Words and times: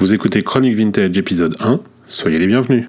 Vous 0.00 0.14
écoutez 0.14 0.42
Chronique 0.42 0.76
Vintage 0.76 1.18
épisode 1.18 1.54
1, 1.60 1.78
soyez 2.06 2.38
les 2.38 2.46
bienvenus. 2.46 2.86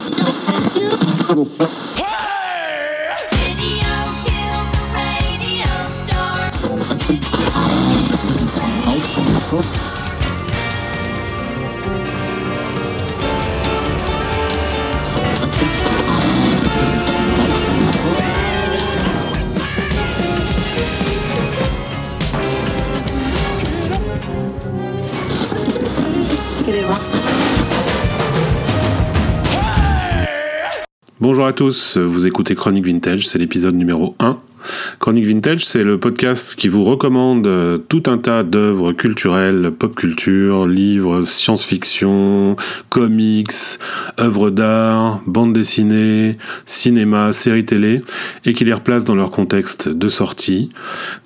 Bonjour 31.21 31.45
à 31.45 31.53
tous, 31.53 31.97
vous 31.97 32.25
écoutez 32.25 32.55
Chronique 32.55 32.87
Vintage, 32.87 33.27
c'est 33.27 33.37
l'épisode 33.37 33.75
numéro 33.75 34.15
1. 34.17 34.39
Chronique 34.99 35.27
Vintage, 35.27 35.63
c'est 35.63 35.83
le 35.83 35.99
podcast 35.99 36.55
qui 36.55 36.67
vous 36.67 36.83
recommande 36.83 37.45
euh, 37.45 37.77
tout 37.77 38.01
un 38.07 38.17
tas 38.17 38.41
d'œuvres 38.41 38.91
culturelles, 38.91 39.69
pop 39.69 39.93
culture, 39.93 40.65
livres, 40.65 41.21
science-fiction, 41.21 42.55
comics, 42.89 43.51
œuvres 44.19 44.49
d'art, 44.49 45.21
bandes 45.27 45.53
dessinées, 45.53 46.39
cinéma, 46.65 47.33
séries 47.33 47.65
télé, 47.65 48.01
et 48.43 48.53
qui 48.53 48.65
les 48.65 48.73
replace 48.73 49.03
dans 49.03 49.13
leur 49.13 49.29
contexte 49.29 49.89
de 49.89 50.09
sortie. 50.09 50.71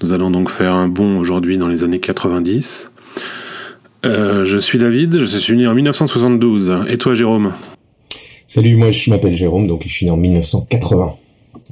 Nous 0.04 0.12
allons 0.12 0.30
donc 0.30 0.50
faire 0.50 0.74
un 0.74 0.90
bond 0.90 1.18
aujourd'hui 1.20 1.58
dans 1.58 1.70
les 1.70 1.86
années 1.86 2.02
90. 2.02 2.92
Euh, 4.06 4.44
je 4.44 4.58
suis 4.58 4.78
David, 4.78 5.20
je 5.20 5.38
suis 5.38 5.56
né 5.56 5.66
en 5.68 5.74
1972. 5.74 6.80
Et 6.90 6.98
toi, 6.98 7.16
Jérôme? 7.16 7.54
Salut, 8.56 8.78
moi 8.78 8.90
je 8.90 9.10
m'appelle 9.10 9.36
Jérôme, 9.36 9.68
donc 9.68 9.84
je 9.84 9.90
suis 9.90 10.06
né 10.06 10.14
en 10.14 10.16
1980. 10.16 11.16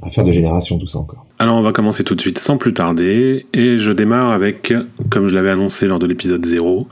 Affaire 0.02 0.22
de 0.22 0.32
génération, 0.32 0.78
tout 0.78 0.86
ça 0.86 0.98
encore. 0.98 1.24
Alors 1.38 1.56
on 1.56 1.62
va 1.62 1.72
commencer 1.72 2.04
tout 2.04 2.14
de 2.14 2.20
suite 2.20 2.38
sans 2.38 2.58
plus 2.58 2.74
tarder, 2.74 3.46
et 3.54 3.78
je 3.78 3.90
démarre 3.90 4.32
avec, 4.32 4.74
comme 5.08 5.26
je 5.26 5.34
l'avais 5.34 5.48
annoncé 5.48 5.86
lors 5.86 5.98
de 5.98 6.04
l'épisode 6.04 6.44
0, 6.44 6.86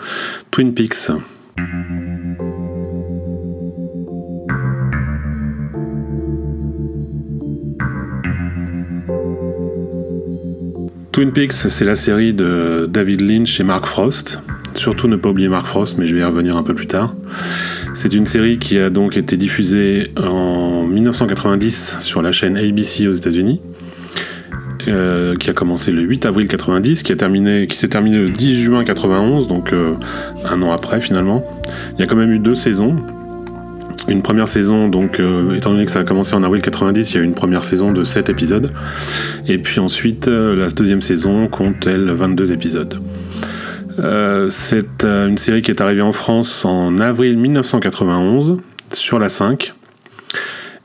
Twin 0.50 0.72
Peaks. 0.72 1.10
Twin 11.12 11.32
Peaks, 11.32 11.52
c'est 11.52 11.84
la 11.84 11.96
série 11.96 12.32
de 12.32 12.88
David 12.90 13.20
Lynch 13.20 13.60
et 13.60 13.64
Mark 13.64 13.84
Frost. 13.84 14.40
Surtout 14.74 15.06
ne 15.06 15.16
pas 15.16 15.28
oublier 15.28 15.50
Mark 15.50 15.66
Frost, 15.66 15.98
mais 15.98 16.06
je 16.06 16.14
vais 16.14 16.22
y 16.22 16.24
revenir 16.24 16.56
un 16.56 16.62
peu 16.62 16.74
plus 16.74 16.86
tard. 16.86 17.14
C'est 17.94 18.14
une 18.14 18.26
série 18.26 18.58
qui 18.58 18.78
a 18.78 18.88
donc 18.88 19.16
été 19.16 19.36
diffusée 19.36 20.12
en 20.16 20.84
1990 20.84 21.98
sur 22.00 22.22
la 22.22 22.32
chaîne 22.32 22.56
ABC 22.56 23.06
aux 23.06 23.12
États-Unis. 23.12 23.60
Euh, 24.88 25.36
qui 25.36 25.48
a 25.48 25.52
commencé 25.52 25.92
le 25.92 26.02
8 26.02 26.26
avril 26.26 26.48
90, 26.48 27.04
qui, 27.04 27.12
s'est 27.12 27.88
terminé 27.88 28.18
le 28.18 28.30
10 28.30 28.54
juin 28.54 28.82
91, 28.82 29.46
donc 29.46 29.72
euh, 29.72 29.92
un 30.44 30.60
an 30.62 30.72
après 30.72 31.00
finalement. 31.00 31.44
Il 31.94 32.00
y 32.00 32.02
a 32.02 32.06
quand 32.06 32.16
même 32.16 32.32
eu 32.32 32.40
deux 32.40 32.56
saisons. 32.56 32.96
Une 34.08 34.22
première 34.22 34.48
saison, 34.48 34.88
donc 34.88 35.20
euh, 35.20 35.54
étant 35.54 35.70
donné 35.70 35.84
que 35.84 35.92
ça 35.92 36.00
a 36.00 36.04
commencé 36.04 36.34
en 36.34 36.42
avril 36.42 36.62
90, 36.62 37.12
il 37.12 37.16
y 37.16 37.20
a 37.20 37.22
eu 37.22 37.24
une 37.24 37.34
première 37.34 37.62
saison 37.62 37.92
de 37.92 38.02
7 38.02 38.28
épisodes. 38.28 38.72
Et 39.46 39.58
puis 39.58 39.78
ensuite, 39.78 40.26
la 40.26 40.68
deuxième 40.70 41.02
saison 41.02 41.46
compte, 41.46 41.86
elle, 41.86 42.10
22 42.10 42.50
épisodes. 42.50 42.98
Euh, 43.98 44.48
c'est 44.48 45.04
euh, 45.04 45.28
une 45.28 45.38
série 45.38 45.62
qui 45.62 45.70
est 45.70 45.80
arrivée 45.80 46.02
en 46.02 46.12
France 46.12 46.64
en 46.64 46.98
avril 47.00 47.36
1991 47.36 48.58
sur 48.92 49.18
la 49.18 49.28
5 49.28 49.74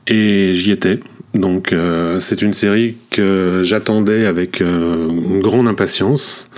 et 0.06 0.52
j'y 0.54 0.70
étais. 0.70 1.00
Donc 1.34 1.72
euh, 1.72 2.20
c'est 2.20 2.42
une 2.42 2.54
série 2.54 2.96
que 3.10 3.60
j'attendais 3.62 4.26
avec 4.26 4.60
une 4.60 5.40
grande 5.40 5.68
impatience. 5.68 6.48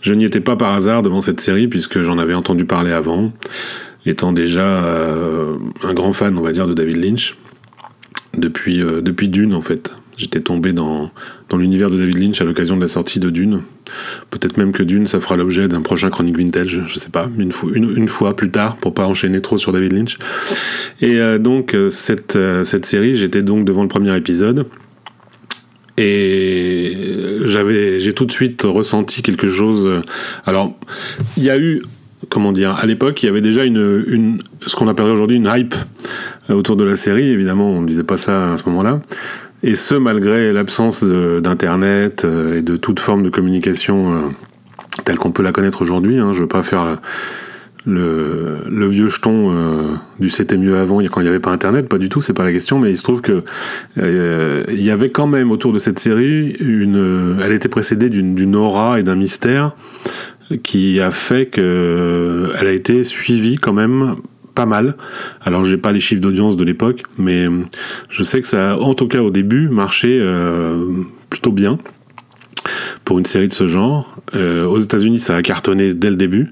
Je 0.00 0.12
n'y 0.14 0.24
étais 0.24 0.40
pas 0.40 0.56
par 0.56 0.74
hasard 0.74 1.02
devant 1.02 1.20
cette 1.20 1.40
série 1.40 1.68
puisque 1.68 2.00
j'en 2.02 2.18
avais 2.18 2.34
entendu 2.34 2.64
parler 2.66 2.92
avant, 2.92 3.32
étant 4.04 4.32
déjà 4.32 4.82
un 5.82 5.94
grand 5.94 6.12
fan, 6.12 6.36
on 6.36 6.42
va 6.42 6.52
dire, 6.52 6.66
de 6.66 6.74
David 6.74 7.02
Lynch 7.02 7.36
depuis, 8.36 8.78
depuis 8.78 9.28
Dune 9.28 9.54
en 9.54 9.62
fait. 9.62 9.92
J'étais 10.16 10.40
tombé 10.40 10.72
dans, 10.72 11.10
dans 11.48 11.56
l'univers 11.56 11.90
de 11.90 11.98
David 11.98 12.18
Lynch 12.18 12.40
à 12.40 12.44
l'occasion 12.44 12.76
de 12.76 12.80
la 12.80 12.88
sortie 12.88 13.18
de 13.18 13.30
Dune. 13.30 13.62
Peut-être 14.30 14.56
même 14.56 14.72
que 14.72 14.82
Dune, 14.82 15.06
ça 15.06 15.20
fera 15.20 15.36
l'objet 15.36 15.66
d'un 15.66 15.82
prochain 15.82 16.08
Chronique 16.10 16.38
Vintage, 16.38 16.82
je 16.86 16.98
sais 16.98 17.10
pas, 17.10 17.28
une, 17.36 17.50
fois, 18.08 18.36
plus 18.36 18.50
tard, 18.50 18.76
pour 18.76 18.94
pas 18.94 19.06
enchaîner 19.06 19.40
trop 19.40 19.58
sur 19.58 19.72
David 19.72 19.92
Lynch. 19.92 20.18
Et 21.00 21.18
euh, 21.18 21.38
donc, 21.38 21.74
euh, 21.74 21.90
cette, 21.90 22.36
euh, 22.36 22.62
cette 22.62 22.86
série, 22.86 23.16
j'étais 23.16 23.42
donc 23.42 23.64
devant 23.64 23.82
le 23.82 23.88
premier 23.88 24.16
épisode. 24.16 24.66
Et 25.96 26.96
j'avais, 27.44 28.00
j'ai 28.00 28.12
tout 28.14 28.24
de 28.24 28.32
suite 28.32 28.62
ressenti 28.62 29.22
quelque 29.22 29.48
chose. 29.48 30.02
Alors, 30.44 30.76
il 31.36 31.44
y 31.44 31.50
a 31.50 31.58
eu 31.58 31.82
comment 32.30 32.52
dire, 32.52 32.70
à 32.70 32.86
l'époque, 32.86 33.22
il 33.22 33.26
y 33.26 33.28
avait 33.28 33.42
déjà 33.42 33.64
une 33.64 34.38
ce 34.66 34.76
qu'on 34.76 34.88
appellerait 34.88 35.12
aujourd'hui 35.12 35.36
une 35.36 35.50
hype 35.54 35.74
autour 36.48 36.76
de 36.76 36.84
la 36.84 36.96
série. 36.96 37.28
Évidemment, 37.28 37.70
on 37.70 37.80
ne 37.80 37.86
disait 37.86 38.02
pas 38.02 38.16
ça 38.16 38.52
à 38.52 38.56
ce 38.56 38.64
moment-là. 38.68 39.00
Et 39.66 39.76
ce, 39.76 39.94
malgré 39.94 40.52
l'absence 40.52 41.02
d'Internet 41.02 42.26
euh, 42.26 42.58
et 42.58 42.62
de 42.62 42.76
toute 42.76 43.00
forme 43.00 43.22
de 43.22 43.30
communication 43.30 44.12
euh, 44.12 44.18
telle 45.04 45.16
qu'on 45.16 45.32
peut 45.32 45.42
la 45.42 45.52
connaître 45.52 45.80
aujourd'hui. 45.80 46.18
Hein. 46.18 46.34
Je 46.34 46.42
veux 46.42 46.46
pas 46.46 46.62
faire 46.62 46.98
le, 47.86 48.86
vieux 48.86 49.08
jeton 49.08 49.52
euh, 49.52 49.94
du 50.20 50.28
c'était 50.28 50.58
mieux 50.58 50.76
avant 50.76 50.98
quand 51.04 51.22
il 51.22 51.24
n'y 51.24 51.30
avait 51.30 51.40
pas 51.40 51.50
Internet, 51.50 51.88
pas 51.88 51.96
du 51.96 52.10
tout, 52.10 52.20
c'est 52.20 52.34
pas 52.34 52.44
la 52.44 52.52
question, 52.52 52.78
mais 52.78 52.90
il 52.90 52.96
se 52.98 53.02
trouve 53.02 53.22
que 53.22 53.42
il 53.96 54.84
y 54.84 54.90
avait 54.90 55.10
quand 55.10 55.26
même 55.26 55.50
autour 55.50 55.72
de 55.72 55.78
cette 55.78 55.98
série 55.98 56.54
une, 56.60 57.38
elle 57.42 57.52
était 57.52 57.70
précédée 57.70 58.10
d'une 58.10 58.56
aura 58.56 59.00
et 59.00 59.02
d'un 59.02 59.16
mystère 59.16 59.74
qui 60.62 61.00
a 61.00 61.10
fait 61.10 61.46
qu'elle 61.46 62.66
a 62.66 62.72
été 62.72 63.02
suivie 63.02 63.56
quand 63.56 63.72
même 63.72 64.14
pas 64.54 64.66
mal. 64.66 64.96
Alors 65.42 65.64
j'ai 65.64 65.76
pas 65.76 65.92
les 65.92 66.00
chiffres 66.00 66.20
d'audience 66.20 66.56
de 66.56 66.64
l'époque, 66.64 67.02
mais 67.18 67.46
je 68.08 68.22
sais 68.22 68.40
que 68.40 68.46
ça, 68.46 68.78
en 68.78 68.94
tout 68.94 69.08
cas 69.08 69.22
au 69.22 69.30
début, 69.30 69.68
marchait 69.68 70.18
euh, 70.20 70.86
plutôt 71.30 71.52
bien 71.52 71.78
pour 73.04 73.18
une 73.18 73.26
série 73.26 73.48
de 73.48 73.52
ce 73.52 73.66
genre. 73.66 74.16
Euh, 74.34 74.64
aux 74.66 74.78
États-Unis, 74.78 75.18
ça 75.18 75.36
a 75.36 75.42
cartonné 75.42 75.94
dès 75.94 76.10
le 76.10 76.16
début. 76.16 76.48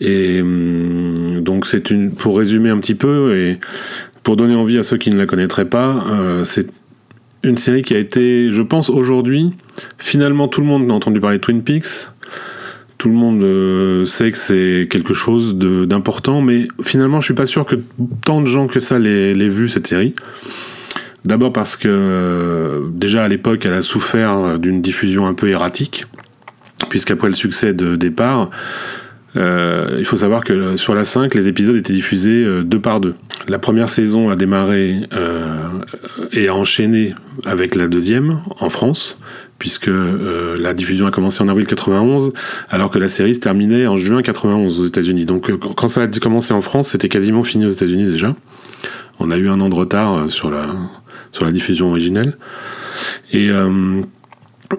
Et 0.00 0.40
hum, 0.40 1.42
donc 1.42 1.66
c'est 1.66 1.90
une, 1.90 2.12
pour 2.12 2.38
résumer 2.38 2.70
un 2.70 2.78
petit 2.78 2.94
peu 2.94 3.36
et 3.36 3.58
pour 4.22 4.36
donner 4.36 4.54
envie 4.54 4.78
à 4.78 4.82
ceux 4.82 4.96
qui 4.96 5.10
ne 5.10 5.16
la 5.16 5.26
connaîtraient 5.26 5.68
pas, 5.68 6.04
euh, 6.10 6.44
c'est 6.44 6.66
une 7.44 7.58
série 7.58 7.82
qui 7.82 7.94
a 7.94 7.98
été, 7.98 8.50
je 8.50 8.62
pense 8.62 8.88
aujourd'hui, 8.88 9.52
finalement 9.98 10.48
tout 10.48 10.62
le 10.62 10.66
monde 10.66 10.90
a 10.90 10.94
entendu 10.94 11.20
parler 11.20 11.36
de 11.36 11.42
Twin 11.42 11.62
Peaks 11.62 12.08
tout 12.98 13.08
le 13.08 13.14
monde 13.14 13.42
euh, 13.42 14.06
sait 14.06 14.30
que 14.30 14.38
c'est 14.38 14.88
quelque 14.90 15.14
chose 15.14 15.54
d'important, 15.56 16.40
mais 16.40 16.68
finalement, 16.82 17.20
je 17.20 17.26
suis 17.26 17.34
pas 17.34 17.46
sûr 17.46 17.64
que 17.64 17.76
tant 18.24 18.40
de 18.40 18.46
gens 18.46 18.66
que 18.66 18.80
ça 18.80 18.98
l'aient 18.98 19.48
vu 19.48 19.68
cette 19.68 19.86
série. 19.86 20.14
D'abord 21.24 21.52
parce 21.52 21.76
que 21.76 21.88
euh, 21.90 22.80
déjà 22.92 23.24
à 23.24 23.28
l'époque, 23.28 23.64
elle 23.64 23.72
a 23.72 23.82
souffert 23.82 24.58
d'une 24.58 24.82
diffusion 24.82 25.26
un 25.26 25.34
peu 25.34 25.48
erratique, 25.48 26.04
puisqu'après 26.90 27.28
le 27.28 27.34
succès 27.34 27.72
de 27.72 27.96
départ, 27.96 28.50
euh, 29.36 29.96
il 29.98 30.04
faut 30.04 30.16
savoir 30.16 30.44
que 30.44 30.76
sur 30.76 30.94
la 30.94 31.04
5, 31.04 31.34
les 31.34 31.48
épisodes 31.48 31.76
étaient 31.76 31.92
diffusés 31.92 32.46
deux 32.64 32.80
par 32.80 33.00
deux. 33.00 33.14
La 33.48 33.58
première 33.58 33.88
saison 33.88 34.30
a 34.30 34.36
démarré 34.36 34.96
et 36.32 36.48
a 36.48 36.54
enchaîné 36.54 37.14
avec 37.44 37.74
la 37.74 37.88
deuxième 37.88 38.38
en 38.60 38.70
France, 38.70 39.18
puisque 39.58 39.88
euh, 39.88 40.56
la 40.58 40.74
diffusion 40.74 41.06
a 41.06 41.10
commencé 41.10 41.42
en 41.42 41.48
avril 41.48 41.66
91, 41.66 42.32
alors 42.70 42.90
que 42.90 42.98
la 42.98 43.08
série 43.08 43.34
se 43.34 43.40
terminait 43.40 43.86
en 43.86 43.96
juin 43.96 44.22
91 44.22 44.80
aux 44.80 44.84
États-Unis. 44.84 45.24
Donc 45.24 45.50
euh, 45.50 45.56
quand 45.56 45.88
ça 45.88 46.02
a 46.02 46.06
commencé 46.06 46.52
en 46.52 46.62
France, 46.62 46.88
c'était 46.88 47.08
quasiment 47.08 47.44
fini 47.44 47.66
aux 47.66 47.70
États-Unis 47.70 48.04
déjà. 48.10 48.34
On 49.20 49.30
a 49.30 49.36
eu 49.36 49.48
un 49.48 49.60
an 49.60 49.68
de 49.68 49.74
retard 49.74 50.18
euh, 50.18 50.28
sur 50.28 50.50
la, 50.50 50.66
diffusion 51.52 51.88
originelle. 51.90 52.36
Et, 53.32 53.50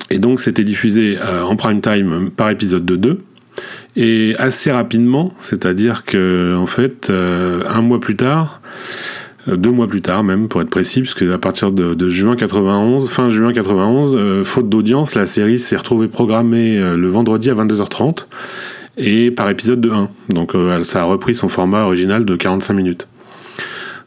et 0.10 0.19
donc 0.19 0.40
c'était 0.40 0.63
diffusé 0.63 1.18
en 1.22 1.56
prime 1.56 1.81
time 1.81 2.31
par 2.31 2.50
épisode 2.50 2.86
de 2.86 2.96
2. 2.96 3.22
Et 3.96 4.34
assez 4.38 4.72
rapidement, 4.72 5.34
c'est-à-dire 5.40 6.04
que 6.04 6.56
en 6.57 6.68
fait, 6.68 7.10
un 7.10 7.81
mois 7.81 8.00
plus 8.00 8.16
tard, 8.16 8.62
euh, 9.48 9.56
deux 9.56 9.72
mois 9.72 9.88
plus 9.88 10.02
tard 10.02 10.24
même 10.24 10.48
pour 10.48 10.62
être 10.62 10.69
précis, 10.69 11.02
puisque 11.02 11.24
à 11.24 11.38
partir 11.38 11.72
de, 11.72 12.10
juin 12.10 12.36
91, 12.36 13.10
fin 13.10 13.30
juin 13.30 13.54
91, 13.54 14.16
euh, 14.16 14.44
faute 14.44 14.69
d'audience, 14.69 15.16
la 15.16 15.25
série 15.25 15.60
s'est 15.60 15.75
retrouvée 15.75 16.07
programmée 16.07 16.78
euh, 16.78 16.98
le 16.98 17.07
vendredi 17.10 17.50
à 17.50 17.54
22h30 17.54 18.25
et 18.98 19.30
par 19.31 19.50
épisode 19.50 19.81
de 19.81 19.92
1. 19.92 20.10
Donc 20.30 20.54
ça 20.84 21.01
a 21.01 21.04
repris 21.04 21.36
son 21.36 21.50
format 21.50 21.84
original 21.84 22.24
de 22.24 22.36
45 22.38 22.74
minutes. 22.74 23.08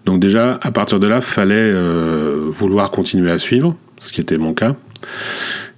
Donc 0.07 0.19
déjà, 0.19 0.59
à 0.63 0.71
partir 0.71 0.99
de 0.99 1.07
là, 1.07 1.21
fallait 1.21 1.75
vouloir 2.49 2.91
continuer 2.91 3.31
à 3.31 3.37
suivre, 3.37 3.77
ce 4.01 4.15
qui 4.15 4.23
était 4.23 4.39
mon 4.39 4.55
cas. 4.55 4.77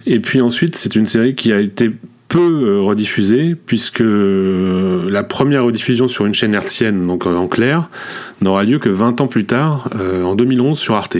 Et 0.06 0.20
puis 0.20 0.40
ensuite, 0.40 0.76
c'est 0.76 0.94
une 0.94 1.08
série 1.08 1.34
qui 1.34 1.52
a 1.52 1.58
été 1.58 1.90
peu 2.30 2.80
rediffusée, 2.80 3.54
puisque 3.54 4.02
la 4.02 5.22
première 5.24 5.64
rediffusion 5.64 6.08
sur 6.08 6.24
une 6.24 6.32
chaîne 6.32 6.54
hertzienne, 6.54 7.06
donc 7.06 7.26
en 7.26 7.48
clair, 7.48 7.90
n'aura 8.40 8.62
lieu 8.64 8.78
que 8.78 8.88
20 8.88 9.20
ans 9.20 9.26
plus 9.26 9.44
tard, 9.44 9.90
en 9.92 10.36
2011, 10.36 10.78
sur 10.78 10.94
Arte. 10.94 11.18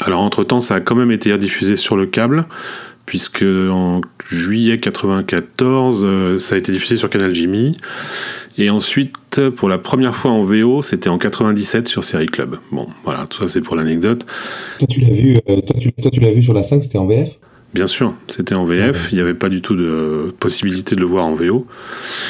Alors 0.00 0.20
entre-temps, 0.20 0.60
ça 0.60 0.76
a 0.76 0.80
quand 0.80 0.94
même 0.94 1.10
été 1.10 1.32
rediffusé 1.32 1.76
sur 1.76 1.96
le 1.96 2.06
câble, 2.06 2.46
puisque 3.04 3.42
en 3.42 4.00
juillet 4.30 4.78
94, 4.78 6.38
ça 6.38 6.54
a 6.54 6.58
été 6.58 6.70
diffusé 6.70 6.96
sur 6.96 7.10
Canal 7.10 7.34
Jimmy. 7.34 7.76
Et 8.58 8.70
ensuite, 8.70 9.50
pour 9.50 9.68
la 9.68 9.78
première 9.78 10.16
fois 10.16 10.30
en 10.30 10.42
VO, 10.42 10.80
c'était 10.82 11.10
en 11.10 11.18
97 11.18 11.88
sur 11.88 12.04
Série 12.04 12.26
Club. 12.26 12.56
Bon, 12.72 12.86
voilà, 13.04 13.26
tout 13.26 13.38
ça 13.38 13.48
c'est 13.48 13.60
pour 13.60 13.76
l'anecdote. 13.76 14.24
Toi, 14.78 14.86
tu 14.88 15.00
l'as 15.00 15.10
vu, 15.10 15.36
euh, 15.48 15.60
toi, 15.60 15.76
tu, 16.10 16.20
l'as 16.20 16.32
vu 16.32 16.42
sur 16.42 16.54
la 16.54 16.62
5, 16.62 16.82
c'était 16.82 16.98
en 16.98 17.06
VF 17.06 17.38
Bien 17.74 17.86
sûr, 17.86 18.14
c'était 18.28 18.54
en 18.54 18.64
VF. 18.64 19.08
Il 19.12 19.16
n'y 19.16 19.20
avait 19.20 19.34
pas 19.34 19.48
du 19.48 19.60
tout 19.60 19.76
de 19.76 20.32
possibilité 20.38 20.96
de 20.96 21.00
le 21.00 21.06
voir 21.06 21.26
en 21.26 21.34
VO. 21.34 21.66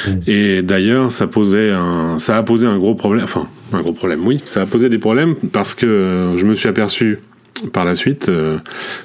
Mm. 0.07 0.11
Et 0.27 0.61
d'ailleurs, 0.61 1.11
ça 1.11 1.27
posait 1.27 1.71
un, 1.71 2.19
ça 2.19 2.37
a 2.37 2.43
posé 2.43 2.67
un 2.67 2.77
gros 2.77 2.95
problème. 2.95 3.23
Enfin, 3.23 3.47
un 3.73 3.81
gros 3.81 3.93
problème, 3.93 4.25
oui. 4.25 4.41
Ça 4.45 4.61
a 4.61 4.65
posé 4.65 4.89
des 4.89 4.97
problèmes 4.97 5.35
parce 5.35 5.73
que 5.73 6.33
je 6.35 6.45
me 6.45 6.53
suis 6.53 6.67
aperçu 6.67 7.19
par 7.73 7.85
la 7.85 7.95
suite 7.95 8.29
euh, 8.29 8.57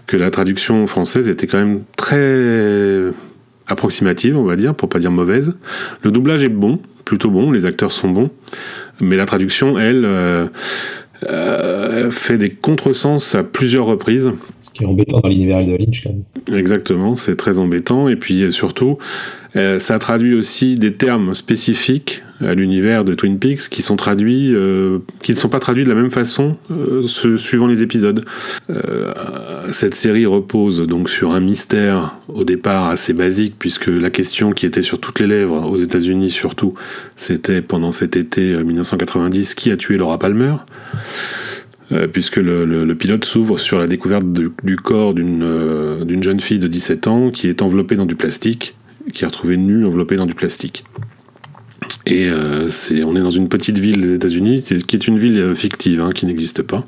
que 0.07 0.17
la 0.17 0.31
traduction 0.31 0.87
française 0.87 1.29
était 1.29 1.47
quand 1.47 1.59
même 1.59 1.83
très 1.97 3.13
approximative, 3.67 4.37
on 4.37 4.45
va 4.45 4.57
dire, 4.57 4.75
pour 4.75 4.89
pas 4.89 4.99
dire 4.99 5.11
mauvaise. 5.11 5.57
Le 6.03 6.11
doublage 6.11 6.45
est 6.45 6.49
bon, 6.49 6.81
plutôt 7.05 7.31
bon, 7.31 7.51
les 7.51 7.67
acteurs 7.67 7.93
sont 7.93 8.09
bons, 8.09 8.31
mais 9.01 9.17
la 9.17 9.27
traduction, 9.27 9.79
elle, 9.79 10.05
euh, 10.05 10.47
euh, 11.29 12.11
fait 12.11 12.39
des 12.39 12.51
contresens 12.51 13.35
à 13.35 13.43
plusieurs 13.43 13.87
reprises. 13.87 14.33
Ce 14.61 14.71
qui 14.71 14.85
est 14.85 14.87
embêtant 14.87 15.21
dans 15.21 15.29
l'univers 15.29 15.65
de 15.65 15.77
Lynch, 15.77 16.05
quand 16.05 16.11
même. 16.11 16.59
Exactement, 16.59 17.17
c'est 17.17 17.37
très 17.37 17.59
embêtant, 17.59 18.09
et 18.09 18.17
puis 18.17 18.53
surtout, 18.53 18.99
euh, 19.57 19.79
ça 19.79 19.99
traduit 19.99 20.35
aussi 20.35 20.77
des 20.77 20.95
termes 20.95 21.35
spécifiques 21.35 22.23
à 22.45 22.55
l'univers 22.55 23.05
de 23.05 23.15
Twin 23.15 23.39
Peaks 23.39 23.69
qui 23.69 23.83
sont 23.83 23.97
traduits, 23.97 24.55
euh, 24.55 24.99
qui 25.23 25.33
ne 25.33 25.39
sont 25.39 25.49
pas 25.49 25.59
traduits 25.59 25.85
de 25.85 25.89
la 25.89 25.95
même 25.95 26.11
façon 26.11 26.57
euh, 26.71 27.07
suivant 27.07 27.67
les 27.67 27.83
épisodes. 27.83 28.25
cette 29.71 29.95
série 29.95 30.27
repose 30.27 30.87
donc 30.87 31.09
sur 31.09 31.33
un 31.33 31.41
mystère 31.41 32.17
au 32.29 32.45
départ 32.45 32.89
assez 32.89 33.13
basique 33.13 33.55
puisque 33.59 33.87
la 33.87 34.11
question 34.11 34.53
qui 34.53 34.67
était 34.67 34.83
sur 34.83 34.99
toutes 34.99 35.21
les 35.21 35.27
lèvres 35.27 35.71
aux 35.71 35.77
États-Unis 35.77 36.31
surtout, 36.31 36.75
c'était 37.17 37.63
pendant 37.63 37.93
cet 37.93 38.17
été 38.17 38.55
1990 38.63 39.55
qui 39.55 39.71
a 39.71 39.77
tué 39.77 39.97
Laura 39.97 40.19
Palmer? 40.19 40.55
puisque 42.11 42.37
le, 42.37 42.95
pilote 42.95 43.27
s'ouvre 43.27 43.59
sur 43.59 43.79
la 43.79 43.87
découverte 43.87 44.25
du 44.25 44.77
corps 44.77 45.13
d'une 45.13 46.23
jeune 46.23 46.41
fille 46.41 46.59
de 46.59 46.67
17 46.67 47.07
ans 47.07 47.31
qui 47.31 47.49
est 47.49 47.61
enveloppée 47.61 47.97
dans 47.97 48.07
du 48.07 48.17
plastique 48.17 48.75
qui 49.13 49.25
est 49.25 49.27
retrouvé 49.27 49.57
nu, 49.57 49.85
enveloppé 49.85 50.17
dans 50.17 50.27
du 50.27 50.35
plastique. 50.35 50.85
Et 52.07 52.29
euh, 52.29 52.69
on 53.05 53.17
est 53.17 53.21
dans 53.21 53.31
une 53.31 53.49
petite 53.49 53.79
ville 53.79 54.01
des 54.01 54.15
États-Unis, 54.15 54.63
qui 54.63 54.97
est 54.97 55.07
une 55.07 55.19
ville 55.19 55.39
euh, 55.39 55.55
fictive, 55.55 56.01
hein, 56.01 56.11
qui 56.13 56.27
n'existe 56.27 56.63
pas, 56.63 56.85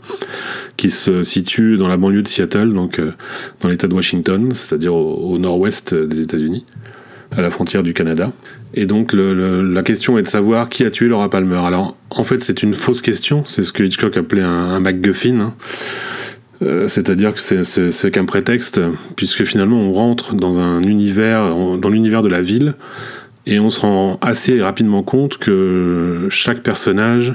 qui 0.77 0.91
se 0.91 1.23
situe 1.23 1.77
dans 1.77 1.89
la 1.89 1.97
banlieue 1.97 2.23
de 2.23 2.29
Seattle, 2.29 2.73
donc 2.73 2.99
euh, 2.99 3.13
dans 3.61 3.69
l'État 3.69 3.87
de 3.87 3.95
Washington, 3.95 4.53
c'est-à-dire 4.55 4.95
au, 4.95 5.39
nord-ouest 5.39 5.95
des 5.95 6.21
États-Unis, 6.21 6.65
à 7.37 7.43
la 7.43 7.51
frontière 7.51 7.83
du 7.83 7.95
Canada. 7.95 8.33
Et 8.77 8.87
donc 8.87 9.13
la 9.15 9.83
question 9.85 10.19
est 10.19 10.25
de 10.25 10.29
savoir 10.29 10.69
qui 10.69 10.85
a 10.85 10.91
tué 10.91 11.07
Laura 11.07 11.31
Palmer. 11.31 11.61
Alors 11.65 11.97
en 12.11 12.25
fait 12.25 12.43
c'est 12.43 12.65
une 12.65 12.75
fausse 12.75 13.03
question, 13.03 13.45
c'est 13.47 13.63
ce 13.63 13.73
que 13.73 13.85
Hitchcock 13.85 14.17
appelait 14.17 14.43
un, 14.43 14.49
un 14.49 14.81
MacGuffin. 14.81 15.39
Hein. 15.39 15.55
C'est-à-dire 16.89 17.35
que 17.35 17.41
c'est 17.41 18.11
qu'un 18.11 18.25
prétexte, 18.25 18.81
puisque 19.17 19.45
finalement 19.45 19.77
on 19.77 19.93
rentre 19.93 20.35
dans 20.35 20.59
un 20.59 20.83
univers, 20.83 21.55
dans 21.77 21.89
l'univers 21.89 22.23
de 22.23 22.29
la 22.29 22.43
ville, 22.43 22.75
et 23.47 23.59
on 23.61 23.71
se 23.71 23.81
rend 23.81 24.19
assez 24.21 24.61
rapidement 24.61 25.03
compte 25.03 25.39
que 25.39 26.29
chaque 26.31 26.63
personnage 26.63 27.35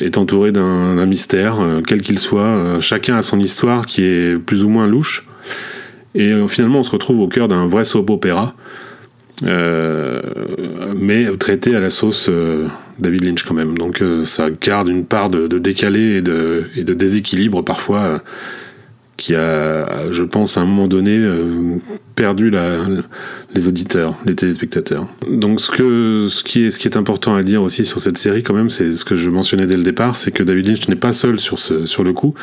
est 0.00 0.18
entouré 0.18 0.52
d'un 0.52 1.06
mystère, 1.06 1.60
euh, 1.60 1.80
quel 1.86 2.02
qu'il 2.02 2.18
soit. 2.18 2.42
Euh, 2.42 2.80
chacun 2.80 3.16
a 3.16 3.22
son 3.22 3.38
histoire 3.38 3.86
qui 3.86 4.04
est 4.04 4.38
plus 4.38 4.64
ou 4.64 4.68
moins 4.68 4.86
louche. 4.86 5.26
Et 6.14 6.32
finalement, 6.48 6.80
on 6.80 6.82
se 6.82 6.90
retrouve 6.90 7.20
au 7.20 7.28
cœur 7.28 7.48
d'un 7.48 7.68
vrai 7.68 7.84
soap 7.84 8.10
opéra 8.10 8.54
euh, 9.44 10.20
mais 10.96 11.26
traité 11.36 11.76
à 11.76 11.80
la 11.80 11.90
sauce 11.90 12.26
euh, 12.28 12.66
David 12.98 13.24
Lynch 13.24 13.44
quand 13.44 13.54
même. 13.54 13.78
Donc 13.78 14.02
euh, 14.02 14.24
ça 14.24 14.48
garde 14.50 14.88
une 14.88 15.04
part 15.04 15.30
de, 15.30 15.46
décalé 15.58 16.16
et 16.16 16.22
de, 16.22 16.94
déséquilibre 16.94 17.62
parfois 17.62 18.20
qui 19.18 19.34
a, 19.34 20.10
je 20.10 20.22
pense, 20.22 20.56
à 20.56 20.62
un 20.62 20.64
moment 20.64 20.86
donné, 20.86 21.20
perdu 22.14 22.50
la, 22.50 22.76
les 23.54 23.68
auditeurs, 23.68 24.14
les 24.24 24.34
téléspectateurs. 24.34 25.06
Donc 25.28 25.60
ce, 25.60 25.70
que, 25.70 26.28
ce, 26.30 26.42
qui 26.42 26.64
est, 26.64 26.70
ce 26.70 26.78
qui 26.78 26.88
est 26.88 26.96
important 26.96 27.34
à 27.34 27.42
dire 27.42 27.62
aussi 27.62 27.84
sur 27.84 27.98
cette 28.00 28.16
série 28.16 28.42
quand 28.42 28.54
même, 28.54 28.70
c'est 28.70 28.92
ce 28.92 29.04
que 29.04 29.16
je 29.16 29.28
mentionnais 29.28 29.66
dès 29.66 29.76
le 29.76 29.82
départ, 29.82 30.16
c'est 30.16 30.30
que 30.30 30.42
David 30.42 30.68
Lynch 30.68 30.88
n'est 30.88 30.96
pas 30.96 31.12
seul 31.12 31.38
sur, 31.38 31.58
ce, 31.58 31.84
sur 31.84 32.04
le 32.04 32.12
coup. 32.12 32.34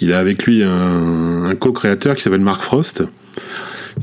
Il 0.00 0.12
a 0.12 0.18
avec 0.18 0.44
lui 0.44 0.64
un, 0.64 1.44
un 1.44 1.54
co-créateur 1.54 2.16
qui 2.16 2.22
s'appelle 2.22 2.40
Mark 2.40 2.62
Frost, 2.62 3.04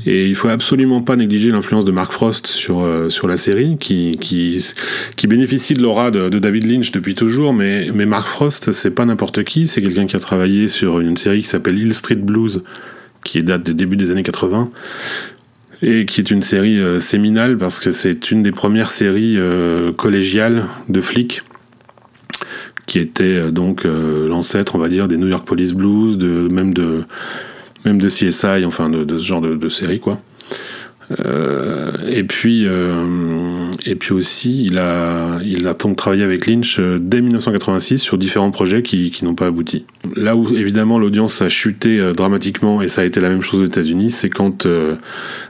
et 0.05 0.27
il 0.27 0.35
faut 0.35 0.49
absolument 0.49 1.01
pas 1.01 1.15
négliger 1.15 1.51
l'influence 1.51 1.85
de 1.85 1.91
Mark 1.91 2.11
Frost 2.11 2.47
sur, 2.47 2.83
euh, 2.83 3.09
sur 3.09 3.27
la 3.27 3.37
série, 3.37 3.77
qui, 3.79 4.17
qui, 4.19 5.27
bénéficie 5.27 5.73
de 5.73 5.81
l'aura 5.81 6.11
de, 6.11 6.27
David 6.39 6.65
Lynch 6.65 6.91
depuis 6.91 7.15
toujours, 7.15 7.53
mais, 7.53 7.87
mais 7.93 8.05
Mark 8.05 8.27
Frost, 8.27 8.71
c'est 8.73 8.93
pas 8.93 9.05
n'importe 9.05 9.43
qui, 9.43 9.67
c'est 9.67 9.81
quelqu'un 9.81 10.05
qui 10.05 10.15
a 10.15 10.19
travaillé 10.19 10.67
sur 10.67 10.99
une 10.99 11.15
série 11.17 11.41
qui 11.41 11.47
s'appelle 11.47 11.79
Hill 11.79 11.93
Street 11.93 12.15
Blues, 12.15 12.63
qui 13.23 13.41
date 13.43 13.63
des 13.63 13.73
débuts 13.73 13.95
des 13.95 14.11
années 14.11 14.23
80, 14.23 14.69
et 15.81 16.05
qui 16.05 16.19
est 16.19 16.31
une 16.31 16.43
série 16.43 16.79
euh, 16.79 16.99
séminale 16.99 17.57
parce 17.57 17.79
que 17.79 17.91
c'est 17.91 18.31
une 18.31 18.43
des 18.43 18.51
premières 18.51 18.89
séries 18.89 19.35
euh, 19.37 19.91
collégiales 19.93 20.65
de 20.89 21.01
flics 21.01 21.41
qui 22.85 22.99
était 22.99 23.49
donc 23.49 23.85
l'ancêtre, 23.85 24.75
on 24.75 24.77
va 24.77 24.89
dire, 24.89 25.07
des 25.07 25.15
New 25.15 25.29
York 25.29 25.47
Police 25.47 25.71
Blues, 25.71 26.17
de, 26.17 26.49
même 26.51 26.73
de 26.73 27.05
même 27.85 27.99
de 27.99 28.07
CSI, 28.07 28.65
enfin 28.65 28.89
de, 28.89 29.17
ce 29.17 29.25
genre 29.25 29.41
de, 29.41 29.69
série 29.69 29.99
quoi. 29.99 30.19
Euh, 31.25 31.91
et 32.07 32.23
puis 32.23 32.63
euh, 32.65 33.03
et 33.85 33.95
puis 33.95 34.13
aussi 34.13 34.65
il 34.65 34.77
a 34.77 35.39
il 35.43 35.67
a 35.67 35.73
donc 35.73 35.97
travaillé 35.97 36.23
avec 36.23 36.47
Lynch 36.47 36.79
euh, 36.79 36.97
dès 36.97 37.21
1986 37.21 37.99
sur 37.99 38.17
différents 38.17 38.51
projets 38.51 38.81
qui, 38.81 39.13
n'ont 39.21 39.35
pas 39.35 39.47
abouti. 39.47 39.85
Là 40.15 40.35
où 40.37 40.47
évidemment 40.55 40.97
l'audience 40.97 41.41
a 41.41 41.49
chuté 41.49 41.99
dramatiquement 42.15 42.81
et 42.81 42.87
ça 42.87 43.01
a 43.01 43.03
été 43.03 43.19
la 43.19 43.29
même 43.29 43.41
chose 43.41 43.61
aux 43.61 43.65
États-Unis, 43.65 44.11
c'est 44.11 44.29
quand 44.29 44.65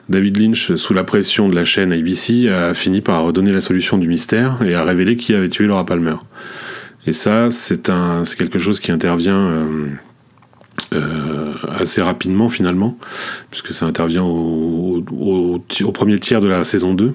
David 0.09 0.37
Lynch 0.37 0.73
sous 0.73 0.93
la 0.93 1.03
pression 1.03 1.49
de 1.49 1.55
la 1.55 1.65
chaîne 1.65 1.93
ABC 1.93 2.49
a 2.49 2.73
fini 2.73 3.01
par 3.01 3.31
donner 3.31 3.51
la 3.51 3.61
solution 3.61 3.97
du 3.97 4.07
mystère 4.07 4.61
et 4.63 4.73
a 4.73 4.83
révélé 4.83 5.15
qui 5.15 5.35
avait 5.35 5.49
tué 5.49 5.67
Laura 5.67 5.85
Palmer. 5.85 6.15
Et 7.05 7.13
ça 7.13 7.49
c'est 7.51 7.91
c'est 8.25 8.37
quelque 8.37 8.59
chose 8.59 8.79
qui 8.79 8.91
intervient 8.91 9.67
euh, 10.93 11.53
assez 11.67 12.01
rapidement 12.01 12.49
finalement, 12.49 12.97
puisque 13.49 13.73
ça 13.73 13.85
intervient 13.85 14.23
au, 14.23 15.03
premier 15.93 16.19
tiers 16.19 16.41
de 16.41 16.47
la 16.47 16.63
saison 16.63 16.93
2. 16.93 17.13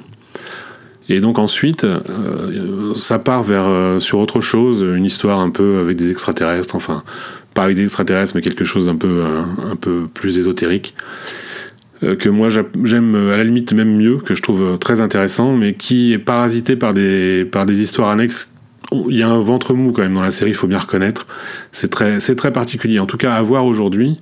Et 1.08 1.20
donc 1.20 1.38
ensuite, 1.38 1.85
euh, 1.85 2.94
ça 2.94 3.18
part 3.18 3.42
vers 3.42 3.66
euh, 3.66 3.99
sur 3.99 4.18
autre 4.18 4.40
chose, 4.40 4.82
une 4.82 5.04
histoire 5.04 5.40
un 5.40 5.50
peu 5.50 5.78
avec 5.78 5.97
des 5.97 6.11
extraterrestres, 6.11 6.76
enfin 6.76 7.02
pas 7.54 7.62
avec 7.64 7.76
des 7.76 7.85
extraterrestres, 7.85 8.32
mais 8.35 8.42
quelque 8.42 8.64
chose 8.64 8.87
d'un 8.87 8.97
peu 8.97 9.23
un, 9.25 9.76
peu 9.76 10.06
plus 10.12 10.38
ésotérique 10.38 10.94
que 12.00 12.28
moi 12.28 12.49
j'aime 12.49 13.16
à 13.32 13.37
la 13.37 13.42
limite 13.42 13.73
même 13.73 13.97
mieux, 13.97 14.18
que 14.18 14.35
je 14.35 14.42
trouve 14.42 14.78
très 14.78 15.00
intéressant, 15.00 15.56
mais 15.56 15.73
qui 15.73 16.12
est 16.12 16.18
parasité 16.18 16.76
par 16.76 16.94
des 16.94 17.44
par 17.44 17.66
des 17.66 17.82
histoires 17.82 18.11
annexes 18.11 18.52
il 18.92 19.16
y 19.16 19.23
a 19.23 19.28
un 19.28 19.40
ventre 19.40 19.75
mou 19.75 19.92
quand 19.92 20.02
même 20.02 20.14
dans 20.14 20.23
la 20.23 20.30
série, 20.30 20.50
il 20.50 20.57
faut 20.57 20.66
bien 20.66 20.78
reconnaître. 20.78 21.26
C'est 21.73 21.90
très, 21.90 22.52
particulier. 22.52 22.99
En 22.99 23.07
tout 23.07 23.16
cas, 23.16 23.35
à 23.35 23.42
voir 23.42 23.66
aujourd'hui, 23.66 24.18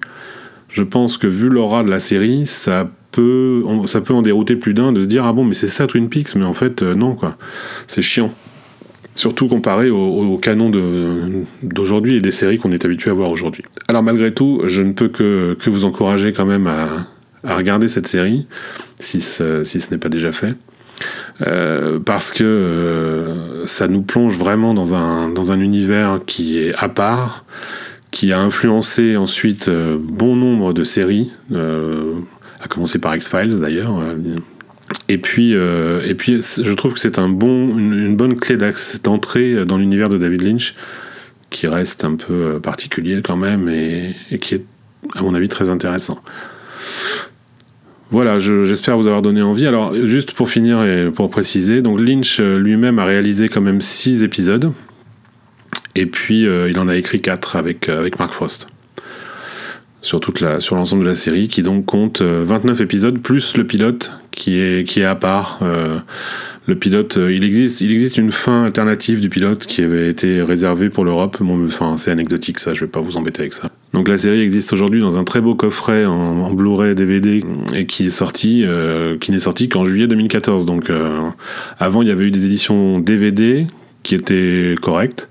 je 0.68 0.82
pense 0.82 1.16
que 1.16 1.26
vu 1.26 1.49
l'aura 1.49 1.85
de 1.85 1.90
la 1.90 2.00
série, 2.00 2.46
ça 2.46 2.90
peut, 3.12 3.62
en 3.64 4.23
dérouter 4.23 4.56
plus 4.56 4.75
d'un 4.75 4.92
de 4.92 5.02
se 5.02 5.06
dire 5.06 5.25
ah 5.25 5.32
bon, 5.32 5.44
mais 5.44 5.54
c'est 5.54 5.68
ça 5.68 5.87
Twin 5.87 6.08
Peaks, 6.08 6.35
mais 6.35 6.44
en 6.44 6.54
fait 6.54 6.82
euh, 6.82 6.94
non 6.94 7.14
quoi. 7.14 7.37
C'est 7.87 8.02
chiant. 8.02 8.32
Surtout 9.14 9.49
comparé 9.49 9.88
au, 9.88 10.37
canon 10.37 10.70
d'aujourd'hui 11.62 12.16
et 12.16 12.20
des 12.20 12.30
séries 12.30 12.58
qu'on 12.58 12.73
est 12.73 12.85
habitué 12.85 13.11
à 13.11 13.14
voir 13.14 13.30
aujourd'hui. 13.30 13.64
Alors 13.88 14.02
malgré 14.02 14.35
tout, 14.35 14.61
je 14.66 14.82
ne 14.82 14.92
peux 14.92 15.08
que, 15.08 15.56
vous 15.70 15.87
encourager 15.87 16.35
quand 16.35 16.44
même 16.44 16.66
à, 16.66 17.06
regarder 17.54 17.88
cette 17.88 18.08
série, 18.08 18.46
si 19.00 19.23
ce 19.23 19.90
n'est 19.90 19.99
pas 19.99 20.11
déjà 20.11 20.32
fait. 20.32 20.54
Euh, 21.46 21.98
parce 21.98 22.30
que 22.30 22.44
euh, 22.44 23.66
ça 23.66 23.88
nous 23.88 24.02
plonge 24.02 24.36
vraiment 24.38 24.72
dans 24.72 24.94
un, 24.94 25.28
dans 25.28 25.52
un 25.52 25.60
univers 25.60 26.20
qui 26.26 26.58
est 26.58 26.74
à 26.76 26.88
part, 26.88 27.44
qui 28.10 28.32
a 28.32 28.40
influencé 28.40 29.16
ensuite 29.16 29.68
euh, 29.68 29.98
bon 30.00 30.36
nombre 30.36 30.72
de 30.72 30.84
séries, 30.84 31.30
à 31.52 32.68
commencer 32.68 32.98
par 32.98 33.14
X-Files 33.14 33.60
d'ailleurs. 33.60 34.02
Et 35.08 35.18
puis, 35.18 35.52
et 35.52 36.14
puis, 36.14 36.40
je 36.40 36.72
trouve 36.72 36.94
que 36.94 37.00
c'est 37.00 37.18
un 37.18 37.28
bon, 37.28 37.76
une, 37.76 38.16
bonne 38.16 38.36
clé 38.36 38.56
d'entrée 39.02 39.64
dans 39.64 39.76
l'univers 39.76 40.08
de 40.08 40.18
David 40.18 40.42
Lynch, 40.42 40.74
qui 41.50 41.68
reste 41.68 42.04
un 42.04 42.16
peu 42.16 42.58
particulier 42.60 43.20
quand 43.22 43.36
même 43.36 43.68
et, 43.68 44.16
et 44.30 44.38
qui 44.38 44.56
est, 44.56 44.64
à 45.14 45.22
mon 45.22 45.34
avis, 45.34 45.48
très 45.48 45.68
intéressant. 45.68 46.20
Voilà, 48.10 48.38
j'espère 48.38 48.96
vous 48.96 49.08
avoir 49.08 49.22
donné 49.22 49.42
envie. 49.42 49.66
Alors, 49.66 49.94
juste 50.06 50.32
pour 50.32 50.48
finir 50.48 50.84
et 50.84 51.10
pour 51.10 51.28
préciser, 51.28 51.82
donc 51.82 52.00
Lynch 52.00 52.40
lui-même 52.40 52.98
a 52.98 53.04
réalisé 53.04 53.48
quand 53.48 53.60
même 53.60 53.80
six 53.80 54.22
épisodes. 54.22 54.72
Et 55.96 56.06
puis, 56.06 56.42
il 56.42 56.78
en 56.78 56.88
a 56.88 56.96
écrit 56.96 57.20
quatre 57.20 57.56
avec, 57.56 57.88
avec 57.88 58.18
Mark 58.18 58.32
Frost 58.32 58.68
sur 60.02 60.20
l'ensemble 60.76 61.02
de 61.02 61.08
la 61.08 61.16
série 61.16 61.48
qui 61.48 61.64
donc 61.64 61.84
compte 61.84 62.22
29 62.22 62.80
épisodes 62.80 63.18
plus 63.18 63.56
le 63.56 63.66
pilote 63.66 64.12
qui 64.30 64.60
est 64.60 65.04
à 65.04 65.16
part 65.16 65.58
le 66.66 66.75
pilote, 66.75 67.16
euh, 67.16 67.32
il 67.32 67.44
existe, 67.44 67.80
il 67.80 67.92
existe 67.92 68.18
une 68.18 68.32
fin 68.32 68.64
alternative 68.64 69.20
du 69.20 69.28
pilote 69.28 69.66
qui 69.66 69.82
avait 69.82 70.08
été 70.08 70.42
réservée 70.42 70.90
pour 70.90 71.04
l'Europe. 71.04 71.37
Bon, 71.40 71.64
enfin, 71.64 71.96
c'est 71.96 72.11
anecdotique 72.11 72.58
ça, 72.58 72.75
je 72.75 72.80
vais 72.80 72.90
pas 72.90 73.00
vous 73.00 73.16
embêter 73.16 73.40
avec 73.40 73.52
ça. 73.52 73.68
Donc 73.92 74.08
la 74.08 74.18
série 74.18 74.40
existe 74.40 74.73
aujourd'hui 74.73 75.00
dans 75.00 75.16
un 75.16 75.23
très 75.23 75.40
beau 75.40 75.54
coffret 75.54 76.04
en, 76.04 76.52
Blu-ray 76.52 76.94
DVD 76.94 77.44
et 77.75 77.87
qui 77.87 78.06
est 78.06 78.11
sorti, 78.11 78.64
euh, 78.64 79.16
qui 79.18 79.30
n'est 79.30 79.38
sorti 79.38 79.68
qu'en 79.68 79.85
juillet 79.85 80.08
2014. 80.08 80.66
Donc 80.66 80.90
euh, 80.90 81.20
avant, 81.78 82.02
il 82.02 82.08
y 82.08 82.11
avait 82.11 82.25
eu 82.25 82.30
des 82.32 82.46
éditions 82.46 82.99
DVD 82.99 83.66
qui 84.02 84.16
étaient 84.16 84.75
correctes. 84.82 85.30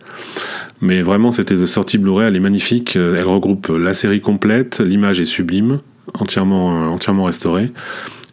Mais 0.82 1.01
vraiment, 1.01 1.32
c'était 1.32 1.56
de 1.56 1.65
sortie 1.65 1.98
Blu-ray, 1.98 2.27
elle 2.27 2.36
est 2.36 2.42
magnifique. 2.42 2.96
Elle 2.96 3.24
regroupe 3.24 3.68
la 3.68 3.94
série 3.94 4.22
complète, 4.22 4.80
l'image 4.80 5.20
est 5.20 5.25
sublime, 5.25 5.80
entièrement, 6.13 6.92
entièrement 6.92 7.24
restaurée. 7.25 7.72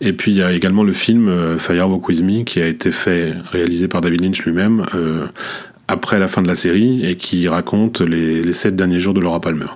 Et 0.04 0.12
puis 0.12 0.32
il 0.32 0.38
y 0.38 0.42
a 0.42 0.52
également 0.52 0.82
le 0.82 0.92
film 0.92 1.28
euh, 1.28 1.58
Firewalk 1.58 2.08
With 2.08 2.22
Me 2.22 2.42
qui 2.42 2.60
a 2.60 2.66
été 2.66 2.90
fait, 2.90 3.32
réalisé 3.52 3.86
par 3.86 4.00
David 4.00 4.20
Lynch 4.20 4.44
lui-même 4.44 4.84
euh, 4.96 5.26
après 5.86 6.18
la 6.18 6.26
fin 6.26 6.42
de 6.42 6.48
la 6.48 6.56
série 6.56 7.06
et 7.06 7.16
qui 7.16 7.46
raconte 7.46 8.00
les, 8.00 8.52
sept 8.52 8.74
derniers 8.74 8.98
jours 8.98 9.14
de 9.14 9.20
Laura 9.20 9.40
Palmer. 9.40 9.66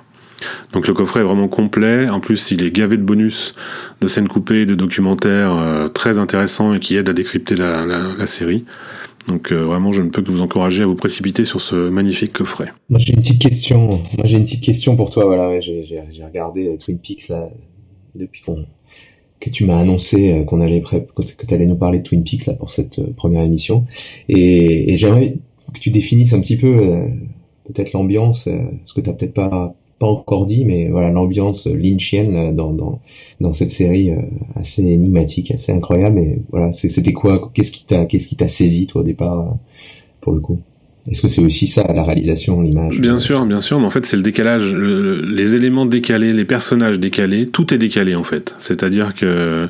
Donc 0.72 0.88
le 0.88 0.94
coffret 0.94 1.20
est 1.20 1.22
vraiment 1.22 1.46
complet. 1.46 2.08
En 2.08 2.18
plus, 2.18 2.50
il 2.50 2.64
est 2.64 2.72
gavé 2.72 2.96
de 2.96 3.04
bonus, 3.04 3.52
de 4.00 4.08
scènes 4.08 4.26
coupées, 4.26 4.66
de 4.66 4.74
documentaires 4.74 5.56
euh, 5.56 5.86
très 5.86 6.18
intéressants 6.18 6.74
et 6.74 6.80
qui 6.80 6.96
aident 6.96 7.08
à 7.08 7.12
décrypter 7.12 7.54
la, 7.54 8.26
série. 8.26 8.64
Donc 9.28 9.52
vraiment, 9.52 9.92
je 9.92 10.02
ne 10.02 10.08
peux 10.08 10.22
que 10.22 10.30
vous 10.30 10.42
encourager 10.42 10.82
à 10.82 10.86
vous 10.86 10.96
précipiter 10.96 11.44
sur 11.44 11.60
ce 11.60 11.88
magnifique 11.88 12.32
coffret. 12.32 12.68
Moi, 12.90 12.98
j'ai 12.98 13.12
une 13.12 13.20
petite 13.20 13.40
question. 13.40 13.88
Moi, 13.88 14.24
j'ai 14.24 14.38
une 14.38 14.44
petite 14.44 14.62
question 14.62 14.96
pour 14.96 15.10
toi. 15.10 15.24
Voilà, 15.24 15.60
j'ai 15.60 16.02
regardé 16.24 16.76
Twin 16.78 16.98
Peaks 16.98 17.28
là 17.28 17.48
depuis 18.14 18.42
qu'on 18.42 18.66
que 19.40 19.50
tu 19.50 19.64
m'as 19.64 19.78
annoncé 19.78 20.32
euh, 20.32 20.44
qu'on 20.44 20.60
allait 20.60 20.80
que 20.80 21.46
tu 21.46 21.54
allais 21.54 21.66
nous 21.66 21.76
parler 21.76 21.98
de 21.98 22.02
Twin 22.04 22.24
Peaks 22.24 22.46
là 22.46 22.54
pour 22.54 22.70
cette 22.70 22.98
euh, 22.98 23.12
première 23.16 23.42
émission. 23.42 23.84
Et, 24.28 24.92
et 24.92 24.96
j'aimerais 24.96 25.36
que 25.74 25.78
tu 25.80 25.90
définisses 25.90 26.32
un 26.32 26.40
petit 26.40 26.56
peu 26.56 26.76
euh, 26.78 27.06
peut-être 27.64 27.92
l'ambiance 27.92 28.48
ce 28.84 28.94
que 28.94 29.00
tu 29.00 29.10
peut-être 29.10 29.34
pas 29.34 29.74
pas 29.98 30.06
encore 30.06 30.44
dit 30.44 30.64
mais 30.66 30.88
voilà 30.88 31.10
l'ambiance 31.10 31.66
lynchienne 31.66 32.54
dans, 32.54 32.72
dans 32.72 33.00
dans 33.40 33.52
cette 33.54 33.70
série 33.70 34.10
assez 34.54 34.82
énigmatique 34.82 35.50
assez 35.50 35.72
incroyable. 35.72 36.18
Et 36.20 36.42
voilà 36.50 36.72
c'était 36.72 37.12
quoi 37.12 37.50
qu'est-ce 37.54 37.72
qui 37.72 37.86
t'a 37.86 38.04
qu'est-ce 38.04 38.28
qui 38.28 38.36
t'a 38.36 38.48
saisi 38.48 38.86
toi 38.86 39.00
au 39.00 39.04
départ 39.04 39.56
pour 40.20 40.32
le 40.32 40.40
coup? 40.40 40.60
Est-ce 41.10 41.22
que 41.22 41.28
c'est 41.28 41.42
aussi 41.42 41.66
ça, 41.66 41.86
la 41.94 42.02
réalisation, 42.02 42.60
l'image 42.60 43.00
Bien 43.00 43.18
sûr, 43.18 43.44
bien 43.46 43.60
sûr, 43.60 43.78
mais 43.78 43.86
en 43.86 43.90
fait 43.90 44.06
c'est 44.06 44.16
le 44.16 44.22
décalage, 44.22 44.74
les 44.74 45.54
éléments 45.54 45.86
décalés, 45.86 46.32
les 46.32 46.44
personnages 46.44 46.98
décalés, 46.98 47.46
tout 47.46 47.72
est 47.72 47.78
décalé 47.78 48.14
en 48.14 48.24
fait. 48.24 48.54
C'est-à-dire 48.58 49.14
que 49.14 49.68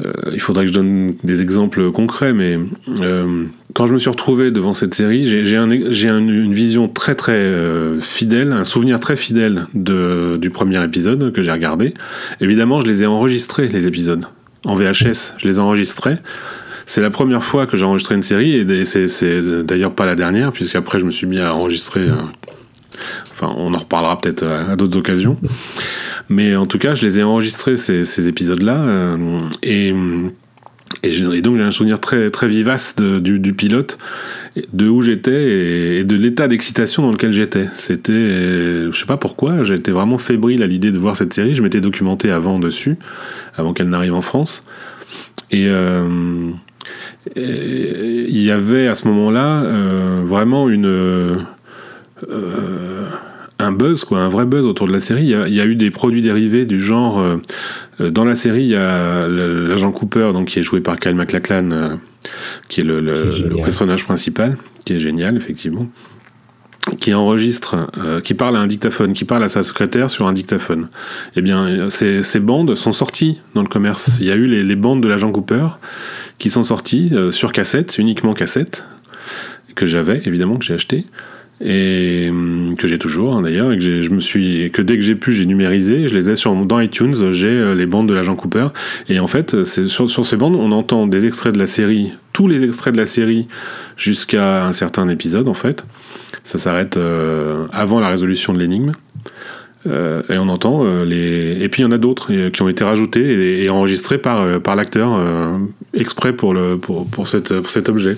euh, 0.00 0.12
il 0.32 0.40
faudrait 0.40 0.64
que 0.64 0.72
je 0.72 0.76
donne 0.76 1.14
des 1.22 1.40
exemples 1.40 1.90
concrets, 1.92 2.32
mais 2.32 2.58
euh, 3.00 3.44
quand 3.74 3.86
je 3.86 3.94
me 3.94 3.98
suis 3.98 4.10
retrouvé 4.10 4.50
devant 4.50 4.74
cette 4.74 4.94
série, 4.94 5.26
j'ai 5.26 5.56
un, 5.56 5.70
une 5.70 6.52
vision 6.52 6.88
très 6.88 7.14
très 7.14 7.32
euh, 7.32 8.00
fidèle, 8.00 8.52
un 8.52 8.64
souvenir 8.64 8.98
très 8.98 9.16
fidèle 9.16 9.66
de, 9.74 10.36
du 10.40 10.50
premier 10.50 10.82
épisode 10.82 11.32
que 11.32 11.42
j'ai 11.42 11.52
regardé. 11.52 11.94
Évidemment, 12.40 12.80
je 12.80 12.86
les 12.86 13.04
ai 13.04 13.06
enregistrés 13.06 13.68
les 13.68 13.86
épisodes 13.86 14.26
en 14.66 14.74
VHS, 14.74 15.34
je 15.38 15.46
les 15.46 15.56
ai 15.56 15.60
enregistrés. 15.60 16.16
C'est 16.86 17.00
la 17.00 17.10
première 17.10 17.42
fois 17.42 17.66
que 17.66 17.76
j'ai 17.76 17.84
enregistré 17.84 18.14
une 18.14 18.22
série, 18.22 18.56
et 18.56 18.84
c'est 18.84 19.64
d'ailleurs 19.64 19.94
pas 19.94 20.06
la 20.06 20.14
dernière, 20.14 20.52
puisqu'après 20.52 20.98
je 20.98 21.04
me 21.04 21.10
suis 21.10 21.26
mis 21.26 21.40
à 21.40 21.54
enregistrer. 21.54 22.00
Euh, 22.00 22.14
enfin, 23.32 23.52
on 23.56 23.72
en 23.72 23.78
reparlera 23.78 24.20
peut-être 24.20 24.44
à, 24.44 24.76
d'autres 24.76 24.98
occasions. 24.98 25.38
Mais 26.28 26.56
en 26.56 26.66
tout 26.66 26.78
cas, 26.78 26.94
je 26.94 27.06
les 27.06 27.18
ai 27.18 27.22
enregistrés, 27.22 27.76
ces, 27.76 28.28
épisodes-là, 28.28 28.84
euh, 28.84 29.40
et. 29.62 29.94
Et, 31.02 31.42
donc 31.42 31.56
j'ai 31.56 31.62
un 31.62 31.72
souvenir 31.72 31.98
très, 31.98 32.30
très 32.30 32.46
vivace 32.46 32.94
du, 32.96 33.52
pilote, 33.52 33.98
de 34.72 34.88
où 34.88 35.02
j'étais 35.02 35.98
et, 35.98 36.04
de 36.04 36.14
l'état 36.14 36.46
d'excitation 36.46 37.02
dans 37.02 37.10
lequel 37.10 37.32
j'étais. 37.32 37.66
C'était, 37.74 38.12
je 38.12 38.92
sais 38.92 39.04
pas 39.04 39.16
pourquoi, 39.16 39.64
j'étais 39.64 39.90
vraiment 39.90 40.18
fébrile 40.18 40.62
à 40.62 40.66
l'idée 40.66 40.92
de 40.92 40.98
voir 40.98 41.16
cette 41.16 41.34
série. 41.34 41.54
Je 41.54 41.62
m'étais 41.62 41.80
documenté 41.80 42.30
avant 42.30 42.58
dessus, 42.58 42.96
avant 43.56 43.72
qu'elle 43.72 43.88
n'arrive 43.88 44.14
en 44.14 44.22
France. 44.22 44.64
Et, 45.50 45.66
euh, 45.68 46.50
il 47.36 48.42
y 48.42 48.50
avait 48.50 48.88
à 48.88 48.94
ce 48.94 49.08
moment-là 49.08 49.62
euh, 49.62 50.22
vraiment 50.24 50.68
une 50.68 50.86
euh, 50.86 51.38
un 53.58 53.72
buzz, 53.72 54.04
quoi, 54.04 54.20
un 54.20 54.28
vrai 54.28 54.46
buzz 54.46 54.64
autour 54.66 54.86
de 54.86 54.92
la 54.92 55.00
série. 55.00 55.24
Il 55.24 55.54
y 55.54 55.60
a, 55.60 55.64
eu 55.64 55.76
des 55.76 55.90
produits 55.90 56.22
dérivés 56.22 56.66
du 56.66 56.80
genre. 56.80 57.20
Euh, 57.20 58.10
dans 58.10 58.24
la 58.24 58.34
série, 58.34 58.62
il 58.62 58.68
y 58.68 58.76
a 58.76 59.28
l'agent 59.28 59.92
Cooper, 59.92 60.32
donc 60.32 60.48
qui 60.48 60.58
est 60.58 60.62
joué 60.62 60.80
par 60.80 60.98
Kyle 60.98 61.14
MacLachlan, 61.14 61.98
qui 62.68 62.80
est 62.80 62.84
le, 62.84 63.00
le, 63.00 63.56
personnage 63.62 64.04
principal, 64.04 64.56
qui 64.84 64.94
est 64.94 65.00
génial 65.00 65.36
effectivement, 65.36 65.86
qui 66.98 67.14
enregistre, 67.14 67.88
qui 68.24 68.34
parle 68.34 68.56
à 68.56 68.60
un 68.60 68.66
dictaphone, 68.66 69.12
qui 69.12 69.24
parle 69.24 69.44
à 69.44 69.48
sa 69.48 69.62
secrétaire 69.62 70.10
sur 70.10 70.26
un 70.26 70.32
dictaphone. 70.32 70.88
Eh 71.36 71.40
bien, 71.40 71.88
ces, 71.88 72.24
ces 72.24 72.40
bandes 72.40 72.74
sont 72.74 72.92
sorties 72.92 73.40
dans 73.54 73.62
le 73.62 73.68
commerce. 73.68 74.18
Il 74.20 74.26
y 74.26 74.32
a 74.32 74.34
eu 74.34 74.46
les, 74.46 74.64
les 74.64 74.76
bandes 74.76 75.00
de 75.00 75.06
l'agent 75.06 75.30
Cooper 75.30 75.66
qui 76.44 76.50
sont 76.50 76.62
sortis 76.62 77.08
euh, 77.12 77.32
sur 77.32 77.52
cassette, 77.52 77.96
uniquement 77.96 78.34
cassette, 78.34 78.84
que 79.74 79.86
j'avais 79.86 80.20
évidemment, 80.26 80.58
que 80.58 80.64
j'ai 80.66 80.74
acheté 80.74 81.06
et 81.64 82.26
hum, 82.28 82.74
que 82.76 82.86
j'ai 82.86 82.98
toujours 82.98 83.34
hein, 83.34 83.40
d'ailleurs 83.40 83.72
et 83.72 83.78
que 83.78 84.02
je 84.02 84.10
me 84.10 84.20
suis 84.20 84.70
que 84.70 84.82
dès 84.82 84.98
que 84.98 85.02
j'ai 85.02 85.14
pu 85.14 85.32
j'ai 85.32 85.46
numérisé 85.46 86.06
je 86.06 86.14
les 86.14 86.28
ai 86.28 86.36
sur 86.36 86.52
dans 86.66 86.80
iTunes 86.80 87.32
j'ai 87.32 87.48
euh, 87.48 87.74
les 87.74 87.86
bandes 87.86 88.08
de 88.08 88.12
l'agent 88.12 88.34
Cooper 88.34 88.66
et 89.08 89.20
en 89.20 89.28
fait 89.28 89.64
c'est 89.64 89.86
sur, 89.86 90.10
sur 90.10 90.26
ces 90.26 90.36
bandes 90.36 90.56
on 90.56 90.72
entend 90.72 91.06
des 91.06 91.26
extraits 91.26 91.54
de 91.54 91.58
la 91.58 91.68
série 91.68 92.12
tous 92.34 92.48
les 92.48 92.62
extraits 92.62 92.92
de 92.92 92.98
la 92.98 93.06
série 93.06 93.48
jusqu'à 93.96 94.66
un 94.66 94.74
certain 94.74 95.08
épisode 95.08 95.48
en 95.48 95.54
fait. 95.54 95.86
Ça 96.42 96.58
s'arrête 96.58 96.98
euh, 96.98 97.66
avant 97.72 98.00
la 98.00 98.10
résolution 98.10 98.52
de 98.52 98.58
l'énigme 98.58 98.92
euh, 99.86 100.22
et 100.30 100.38
on 100.38 100.48
entend 100.48 100.84
euh, 100.84 101.04
les. 101.04 101.62
Et 101.62 101.68
puis 101.68 101.82
il 101.82 101.84
y 101.84 101.88
en 101.88 101.92
a 101.92 101.98
d'autres 101.98 102.32
euh, 102.32 102.50
qui 102.50 102.62
ont 102.62 102.68
été 102.68 102.84
rajoutés 102.84 103.62
et, 103.62 103.68
enregistrés 103.68 104.18
par, 104.18 104.60
par 104.62 104.76
l'acteur 104.76 105.18
exprès 105.92 106.34
pour, 106.34 106.54
le, 106.54 106.78
pour, 106.78 107.06
pour, 107.06 107.28
cette, 107.28 107.60
pour 107.60 107.70
cet 107.70 107.88
objet. 107.88 108.16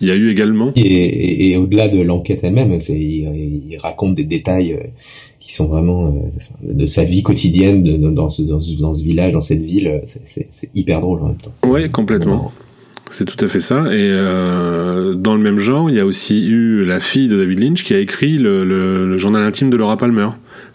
Il 0.00 0.08
y 0.08 0.10
a 0.10 0.14
eu 0.14 0.30
également. 0.30 0.72
Et, 0.76 1.50
et, 1.50 1.56
au-delà 1.56 1.88
de 1.88 2.00
l'enquête 2.00 2.40
elle-même, 2.42 2.78
il, 2.88 3.68
il, 3.70 3.78
raconte 3.78 4.14
des 4.14 4.24
détails 4.24 4.78
qui 5.40 5.52
sont 5.52 5.66
vraiment 5.66 6.30
de 6.62 6.86
sa 6.86 7.04
vie 7.04 7.22
quotidienne 7.22 7.82
dans, 8.14 8.30
ce, 8.30 8.42
dans, 8.42 8.60
ce, 8.60 8.80
dans, 8.80 8.94
ce, 8.94 9.02
village, 9.02 9.32
dans 9.32 9.40
cette 9.40 9.62
ville. 9.62 10.02
C'est 10.04 10.70
hyper 10.74 11.00
drôle 11.00 11.20
en 11.22 11.26
même 11.28 11.36
temps. 11.36 11.52
Oui, 11.66 11.90
complètement. 11.90 12.52
C'est 13.14 13.26
tout 13.26 13.44
à 13.44 13.48
fait 13.48 13.60
ça. 13.60 13.94
Et 13.94 14.10
euh, 14.10 15.14
dans 15.14 15.36
le 15.36 15.40
même 15.40 15.60
genre, 15.60 15.88
il 15.88 15.94
y 15.94 16.00
a 16.00 16.04
aussi 16.04 16.48
eu 16.48 16.84
la 16.84 16.98
fille 16.98 17.28
de 17.28 17.36
David 17.36 17.60
Lynch 17.60 17.84
qui 17.84 17.94
a 17.94 17.98
écrit 18.00 18.38
le, 18.38 18.64
le, 18.64 19.08
le 19.08 19.16
journal 19.18 19.44
intime 19.44 19.70
de 19.70 19.76
Laura 19.76 19.96
Palmer 19.96 20.30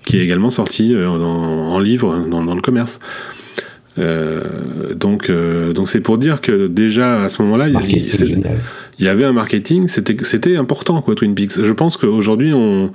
qui 0.05 0.17
est 0.17 0.23
également 0.23 0.49
sorti 0.49 0.95
euh, 0.95 1.07
en 1.07 1.79
livre 1.79 2.17
dans, 2.29 2.55
le 2.55 2.61
commerce. 2.61 2.99
Euh, 3.97 4.41
donc, 4.95 5.29
euh, 5.29 5.73
donc 5.73 5.89
c'est 5.89 5.99
pour 5.99 6.17
dire 6.17 6.39
que 6.39 6.67
déjà 6.67 7.23
à 7.23 7.29
ce 7.29 7.41
moment-là, 7.41 7.67
il, 7.67 8.43
y 8.99 9.07
avait 9.07 9.25
un 9.25 9.33
marketing, 9.33 9.87
c'était, 9.87 10.15
c'était 10.23 10.55
important 10.55 11.01
quoi, 11.01 11.15
Twin 11.15 11.35
Peaks. 11.35 11.61
Je 11.61 11.73
pense 11.73 11.97
qu'aujourd'hui 11.97 12.53
on 12.53 12.91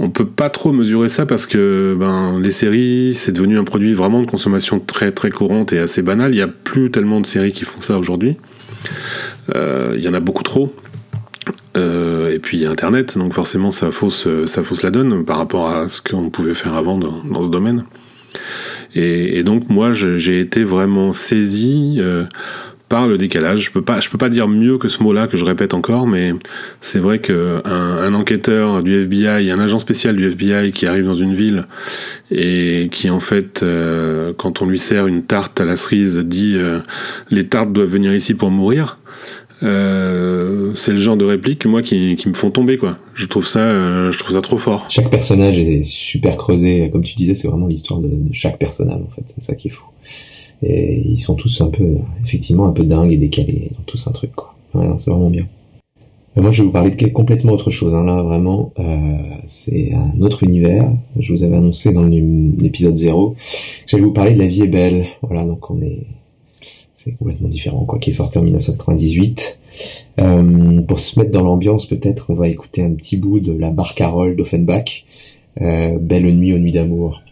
on 0.00 0.10
peut 0.10 0.26
pas 0.26 0.50
trop 0.50 0.72
mesurer 0.72 1.08
ça 1.08 1.26
parce 1.26 1.46
que 1.46 1.96
ben 1.98 2.40
les 2.40 2.50
séries 2.50 3.14
c'est 3.14 3.32
devenu 3.32 3.58
un 3.58 3.64
produit 3.64 3.94
vraiment 3.94 4.20
de 4.20 4.26
consommation 4.26 4.80
très 4.80 5.12
très 5.12 5.30
courante 5.30 5.72
et 5.72 5.78
assez 5.78 6.02
banal. 6.02 6.34
Il 6.34 6.38
y 6.38 6.42
a 6.42 6.48
plus 6.48 6.90
tellement 6.90 7.20
de 7.20 7.26
séries 7.26 7.52
qui 7.52 7.64
font 7.64 7.80
ça 7.80 7.98
aujourd'hui. 7.98 8.36
Il 9.54 10.00
y 10.00 10.08
en 10.08 10.14
a 10.14 10.20
beaucoup 10.20 10.42
trop. 10.42 10.74
Euh, 11.76 12.30
et 12.30 12.38
puis 12.38 12.58
il 12.58 12.62
y 12.62 12.66
a 12.66 12.70
Internet, 12.70 13.18
donc 13.18 13.34
forcément 13.34 13.72
ça 13.72 13.90
fausse, 13.90 14.28
ça 14.46 14.62
la 14.82 14.90
donne 14.90 15.24
par 15.24 15.38
rapport 15.38 15.68
à 15.70 15.88
ce 15.88 16.00
qu'on 16.00 16.30
pouvait 16.30 16.54
faire 16.54 16.74
avant 16.74 16.98
dans, 16.98 17.42
ce 17.42 17.48
domaine. 17.48 17.84
Et, 18.94 19.42
donc 19.42 19.68
moi 19.68 19.92
j'ai 19.92 20.38
été 20.38 20.62
vraiment 20.62 21.12
saisi 21.12 21.98
euh, 22.00 22.24
le 23.06 23.18
décalage. 23.18 23.60
Je 23.60 23.70
peux 23.70 23.82
pas, 23.82 24.00
je 24.00 24.08
peux 24.08 24.18
pas 24.18 24.28
dire 24.28 24.48
mieux 24.48 24.78
que 24.78 24.88
ce 24.88 25.02
mot-là 25.02 25.26
que 25.26 25.36
je 25.36 25.44
répète 25.44 25.74
encore, 25.74 26.06
mais 26.06 26.32
c'est 26.80 26.98
vrai 26.98 27.18
qu'un 27.18 27.62
un 27.64 28.14
enquêteur 28.14 28.82
du 28.82 28.94
FBI, 29.02 29.50
un 29.50 29.58
agent 29.58 29.78
spécial 29.78 30.16
du 30.16 30.26
FBI 30.26 30.72
qui 30.72 30.86
arrive 30.86 31.06
dans 31.06 31.14
une 31.14 31.34
ville 31.34 31.66
et 32.30 32.88
qui 32.90 33.10
en 33.10 33.20
fait, 33.20 33.62
euh, 33.62 34.32
quand 34.36 34.62
on 34.62 34.66
lui 34.66 34.78
sert 34.78 35.06
une 35.06 35.22
tarte 35.22 35.60
à 35.60 35.64
la 35.64 35.76
cerise, 35.76 36.18
dit 36.18 36.56
les 37.30 37.46
tartes 37.46 37.72
doivent 37.72 37.88
venir 37.88 38.14
ici 38.14 38.34
pour 38.34 38.50
mourir. 38.50 38.98
Euh, 39.62 40.72
c'est 40.74 40.90
le 40.90 40.98
genre 40.98 41.16
de 41.16 41.24
réplique 41.24 41.64
moi 41.64 41.80
qui, 41.80 42.16
qui, 42.16 42.28
me 42.28 42.34
font 42.34 42.50
tomber 42.50 42.76
quoi. 42.76 42.98
Je 43.14 43.26
trouve 43.26 43.46
ça, 43.46 43.60
euh, 43.60 44.12
je 44.12 44.18
trouve 44.18 44.34
ça 44.34 44.42
trop 44.42 44.58
fort. 44.58 44.86
Chaque 44.90 45.10
personnage 45.10 45.58
est 45.58 45.84
super 45.84 46.36
creusé, 46.36 46.90
comme 46.90 47.02
tu 47.02 47.14
disais, 47.14 47.34
c'est 47.34 47.48
vraiment 47.48 47.66
l'histoire 47.66 48.00
de, 48.00 48.10
chaque 48.32 48.58
personnage 48.58 49.00
en 49.00 49.10
fait. 49.14 49.22
C'est 49.26 49.42
ça 49.42 49.54
qui 49.54 49.68
est 49.68 49.70
fou. 49.70 49.86
Et 50.64 51.02
ils 51.04 51.20
sont 51.20 51.34
tous 51.34 51.60
un 51.60 51.68
peu, 51.68 51.98
effectivement, 52.24 52.66
un 52.66 52.72
peu 52.72 52.84
dingues 52.84 53.12
et 53.12 53.16
décalés. 53.16 53.68
Ils 53.70 53.76
ont 53.76 53.84
tous 53.86 54.06
un 54.06 54.12
truc, 54.12 54.32
quoi. 54.34 54.54
c'est 54.96 55.10
vraiment 55.10 55.30
bien. 55.30 55.46
moi, 56.36 56.50
je 56.50 56.62
vais 56.62 56.66
vous 56.66 56.72
parler 56.72 56.90
de 56.90 57.06
complètement 57.08 57.52
autre 57.52 57.70
chose. 57.70 57.94
Hein. 57.94 58.04
Là, 58.04 58.22
vraiment, 58.22 58.72
euh, 58.78 59.16
c'est 59.46 59.92
un 59.92 60.20
autre 60.20 60.42
univers. 60.42 60.90
Je 61.18 61.32
vous 61.32 61.44
avais 61.44 61.56
annoncé 61.56 61.92
dans 61.92 62.04
l'épisode 62.04 62.96
0 62.96 63.36
j'allais 63.86 64.02
vous 64.02 64.12
parler 64.12 64.32
de 64.32 64.38
La 64.38 64.46
vie 64.46 64.62
est 64.62 64.68
belle. 64.68 65.06
Voilà, 65.22 65.44
donc 65.44 65.70
on 65.70 65.80
est, 65.82 66.06
c'est 66.92 67.12
complètement 67.12 67.48
différent, 67.48 67.84
quoi, 67.84 67.98
qui 67.98 68.10
est 68.10 68.14
sorti 68.14 68.38
en 68.38 68.42
1998. 68.42 69.60
Euh, 70.20 70.80
pour 70.82 71.00
se 71.00 71.18
mettre 71.18 71.32
dans 71.32 71.42
l'ambiance, 71.42 71.86
peut-être, 71.86 72.26
on 72.30 72.34
va 72.34 72.48
écouter 72.48 72.82
un 72.82 72.92
petit 72.92 73.16
bout 73.16 73.40
de 73.40 73.52
la 73.52 73.70
barcarolle 73.70 74.36
d'Offenbach, 74.36 75.04
euh, 75.60 75.98
Belle 76.00 76.26
nuit 76.34 76.54
aux 76.54 76.58
nuits 76.58 76.72
d'amour. 76.72 77.22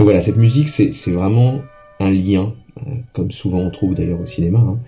Donc 0.00 0.06
voilà, 0.06 0.22
cette 0.22 0.38
musique, 0.38 0.70
c'est 0.70 1.10
vraiment 1.10 1.56
un 1.98 2.08
lien, 2.08 2.54
euh, 2.78 2.90
comme 3.12 3.30
souvent 3.32 3.58
on 3.58 3.70
trouve 3.70 3.94
d'ailleurs 3.94 4.18
au 4.18 4.24
cinéma. 4.24 4.58
Hein. 4.58 4.78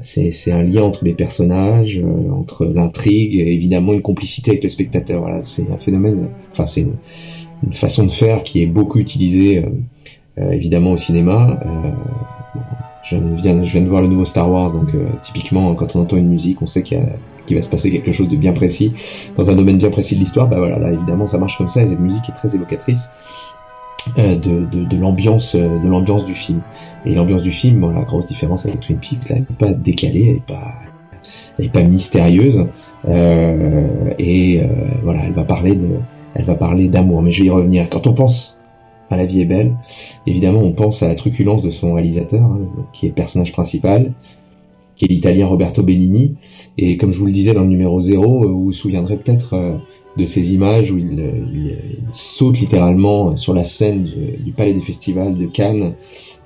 C'est 0.00 0.52
un 0.52 0.62
lien 0.62 0.80
entre 0.80 1.04
les 1.04 1.12
personnages, 1.12 2.00
euh, 2.02 2.30
entre 2.32 2.64
l'intrigue, 2.64 3.34
et 3.34 3.52
évidemment 3.52 3.92
une 3.92 4.00
complicité 4.00 4.52
avec 4.52 4.62
le 4.62 4.70
spectateur. 4.70 5.20
Voilà, 5.20 5.42
c'est 5.42 5.70
un 5.70 5.76
phénomène, 5.76 6.28
enfin 6.50 6.64
c'est 6.64 6.80
une, 6.80 7.74
façon 7.74 8.06
de 8.06 8.10
faire 8.10 8.42
qui 8.42 8.62
est 8.62 8.66
beaucoup 8.66 8.98
utilisée 8.98 9.62
euh, 10.38 10.50
évidemment 10.52 10.92
au 10.92 10.96
cinéma. 10.96 11.60
je, 13.02 13.18
viens, 13.18 13.56
de 13.56 13.86
voir 13.86 14.00
le 14.00 14.08
nouveau 14.08 14.24
Star 14.24 14.50
Wars, 14.50 14.72
donc 14.72 14.92
typiquement 15.20 15.74
quand 15.74 15.94
on 15.94 16.00
entend 16.00 16.16
une 16.16 16.28
musique, 16.28 16.62
on 16.62 16.66
sait 16.66 16.82
qu'il 16.82 16.96
va 17.54 17.60
se 17.60 17.68
passer 17.68 17.90
quelque 17.90 18.12
chose 18.12 18.28
de 18.28 18.36
bien 18.36 18.54
précis 18.54 18.94
dans 19.36 19.50
un 19.50 19.54
domaine 19.56 19.76
bien 19.76 19.90
précis 19.90 20.14
de 20.14 20.20
l'histoire. 20.20 20.48
Bah 20.48 20.56
voilà, 20.56 20.78
là 20.78 20.90
évidemment 20.90 21.26
ça 21.26 21.36
marche 21.36 21.58
comme 21.58 21.68
ça 21.68 21.82
et 21.82 21.86
cette 21.86 22.00
musique 22.00 22.26
est 22.30 22.32
très 22.32 22.54
évocatrice. 22.54 23.10
Euh, 24.18 24.36
de, 24.36 24.66
de, 24.66 24.84
de 24.84 24.96
l'ambiance 24.96 25.54
euh, 25.54 25.78
de 25.78 25.88
l'ambiance 25.88 26.26
du 26.26 26.34
film. 26.34 26.60
Et 27.06 27.14
l'ambiance 27.14 27.42
du 27.42 27.52
film 27.52 27.80
bon, 27.80 27.90
la 27.90 28.02
grosse 28.02 28.26
différence 28.26 28.66
avec 28.66 28.80
Twin 28.80 28.98
Peaks 28.98 29.30
là, 29.30 29.36
elle 29.36 29.46
n'est 29.48 29.56
pas 29.58 29.72
décalée 29.72 30.26
elle 30.26 30.34
n'est 30.34 30.40
pas 30.40 30.72
elle 31.58 31.64
est 31.66 31.72
pas 31.72 31.82
mystérieuse. 31.82 32.66
Euh, 33.08 34.10
et 34.18 34.60
euh, 34.60 34.66
voilà 35.02 35.24
elle 35.24 35.32
va 35.32 35.44
parler 35.44 35.74
de 35.74 35.88
elle 36.34 36.44
va 36.44 36.54
parler 36.54 36.88
d'amour. 36.88 37.22
Mais 37.22 37.30
je 37.30 37.42
vais 37.42 37.46
y 37.46 37.50
revenir. 37.50 37.88
Quand 37.88 38.06
on 38.06 38.12
pense 38.12 38.58
à 39.10 39.16
la 39.16 39.26
vie 39.26 39.40
est 39.40 39.46
belle 39.46 39.74
évidemment 40.26 40.60
on 40.60 40.72
pense 40.72 41.02
à 41.02 41.08
la 41.08 41.14
truculence 41.14 41.62
de 41.62 41.70
son 41.70 41.94
réalisateur 41.94 42.42
hein, 42.42 42.60
qui 42.92 43.06
est 43.06 43.10
personnage 43.10 43.52
principal 43.52 44.12
qui 44.96 45.06
est 45.06 45.08
l'italien 45.08 45.46
Roberto 45.46 45.82
Benigni. 45.82 46.36
Et 46.78 46.96
comme 46.98 47.10
je 47.10 47.18
vous 47.18 47.26
le 47.26 47.32
disais 47.32 47.54
dans 47.54 47.62
le 47.62 47.68
numéro 47.68 48.00
0 48.00 48.48
vous 48.48 48.64
vous 48.64 48.72
souviendrez 48.72 49.16
peut-être 49.16 49.78
de 50.16 50.24
ces 50.24 50.54
images 50.54 50.90
où 50.90 50.98
il, 50.98 51.12
il, 51.12 51.76
saute 52.12 52.60
littéralement 52.60 53.36
sur 53.36 53.54
la 53.54 53.64
scène 53.64 54.04
du, 54.04 54.52
Palais 54.52 54.72
des 54.72 54.80
Festivals 54.80 55.36
de 55.36 55.46
Cannes 55.46 55.94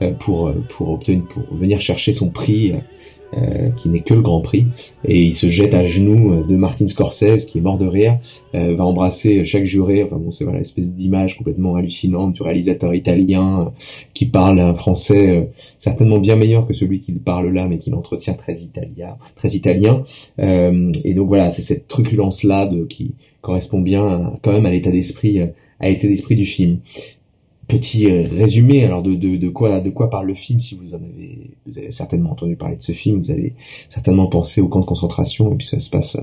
euh, 0.00 0.12
pour 0.12 0.52
pour 0.70 0.90
obtenir 0.90 1.25
pour 1.26 1.44
venir 1.54 1.80
chercher 1.80 2.12
son 2.12 2.30
prix 2.30 2.72
euh, 3.37 3.70
qui 3.70 3.88
n'est 3.88 4.00
que 4.00 4.14
le 4.14 4.23
Grand 4.23 4.40
Prix 4.40 4.66
et 5.04 5.23
il 5.23 5.35
se 5.35 5.49
jette 5.49 5.75
à 5.75 5.85
genoux 5.85 6.44
de 6.44 6.56
Martin 6.56 6.87
Scorsese 6.87 7.44
qui 7.44 7.58
est 7.58 7.61
mort 7.61 7.78
de 7.78 7.87
rire 7.87 8.18
euh, 8.54 8.75
va 8.75 8.85
embrasser 8.85 9.44
chaque 9.44 9.64
juré 9.64 10.02
enfin 10.02 10.16
bon 10.16 10.32
c'est 10.32 10.44
voilà 10.44 10.61
espèce 10.61 10.94
d'image 10.94 11.37
complètement 11.37 11.76
hallucinante 11.76 12.32
du 12.32 12.42
réalisateur 12.42 12.94
italien 12.94 13.73
qui 14.14 14.26
parle 14.26 14.61
un 14.61 14.75
français 14.75 15.50
certainement 15.78 16.18
bien 16.18 16.37
meilleur 16.37 16.66
que 16.66 16.73
celui 16.73 17.00
qu'il 17.00 17.18
parle 17.18 17.52
là 17.52 17.66
mais 17.66 17.78
qui 17.78 17.90
l'entretient 17.90 18.35
très 18.35 18.61
italien 18.61 19.16
très 19.37 19.50
italien 19.50 20.04
et 20.38 21.14
donc 21.14 21.28
voilà 21.28 21.50
c'est 21.50 21.62
cette 21.62 21.86
truculence 21.88 22.45
là 22.45 22.67
de 22.67 22.84
qui 22.84 23.14
correspond 23.41 23.80
bien 23.80 24.38
quand 24.43 24.52
même 24.52 24.67
à 24.67 24.71
l'état 24.71 24.91
d'esprit, 24.91 25.41
euh, 25.41 25.47
à 25.80 25.88
l'état 25.88 26.06
d'esprit 26.06 26.36
du 26.36 26.45
film. 26.45 26.78
Petit 27.69 28.07
euh, 28.07 28.26
résumé 28.33 28.85
alors 28.85 29.02
de, 29.02 29.15
de, 29.15 29.37
de, 29.37 29.49
quoi 29.50 29.81
de 29.81 29.91
quoi 29.91 30.09
parle 30.09 30.26
le 30.26 30.35
film 30.35 30.59
si 30.59 30.75
vous 30.75 30.95
en 30.95 30.97
avez 30.97 31.50
vous 31.67 31.78
avez 31.78 31.91
certainement 31.91 32.31
entendu 32.33 32.57
parler 32.57 32.76
de 32.76 32.83
ce 32.83 32.93
film 32.93 33.23
vous 33.23 33.31
avez 33.31 33.54
certainement 33.91 34.26
pensé 34.26 34.63
au 34.63 34.69
camp 34.69 34.81
de 34.81 34.87
concentration 34.87 35.52
et 35.52 35.57
puis 35.57 35.67
ça 35.67 35.78
se 35.78 35.91
passe 35.91 36.17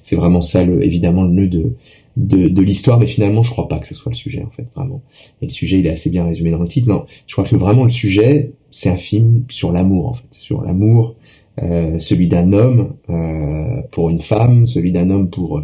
c'est 0.00 0.16
vraiment 0.16 0.40
ça 0.40 0.64
le, 0.64 0.82
évidemment 0.82 1.24
le 1.24 1.30
nœud 1.30 1.48
de 1.48 1.74
de, 2.16 2.48
de 2.48 2.62
l'histoire 2.62 2.98
mais 2.98 3.06
finalement 3.06 3.42
je 3.42 3.50
crois 3.50 3.68
pas 3.68 3.78
que 3.78 3.86
ce 3.86 3.94
soit 3.94 4.10
le 4.10 4.16
sujet 4.16 4.42
en 4.42 4.50
fait 4.50 4.66
vraiment 4.74 5.02
et 5.42 5.46
le 5.46 5.52
sujet 5.52 5.80
il 5.80 5.86
est 5.86 5.90
assez 5.90 6.08
bien 6.08 6.24
résumé 6.24 6.50
dans 6.50 6.60
le 6.60 6.68
titre 6.68 6.88
non 6.88 7.04
je 7.26 7.34
crois 7.34 7.44
que 7.44 7.56
vraiment 7.56 7.82
le 7.84 7.90
sujet 7.90 8.54
c'est 8.70 8.88
un 8.88 8.96
film 8.96 9.44
sur 9.50 9.72
l'amour 9.72 10.08
en 10.08 10.14
fait 10.14 10.32
sur 10.32 10.62
l'amour 10.62 11.14
euh, 11.62 11.98
celui 11.98 12.26
d'un 12.26 12.54
homme 12.54 12.94
euh, 13.10 13.82
pour 13.92 14.08
une 14.08 14.20
femme 14.20 14.66
celui 14.66 14.92
d'un 14.92 15.10
homme 15.10 15.28
pour 15.28 15.62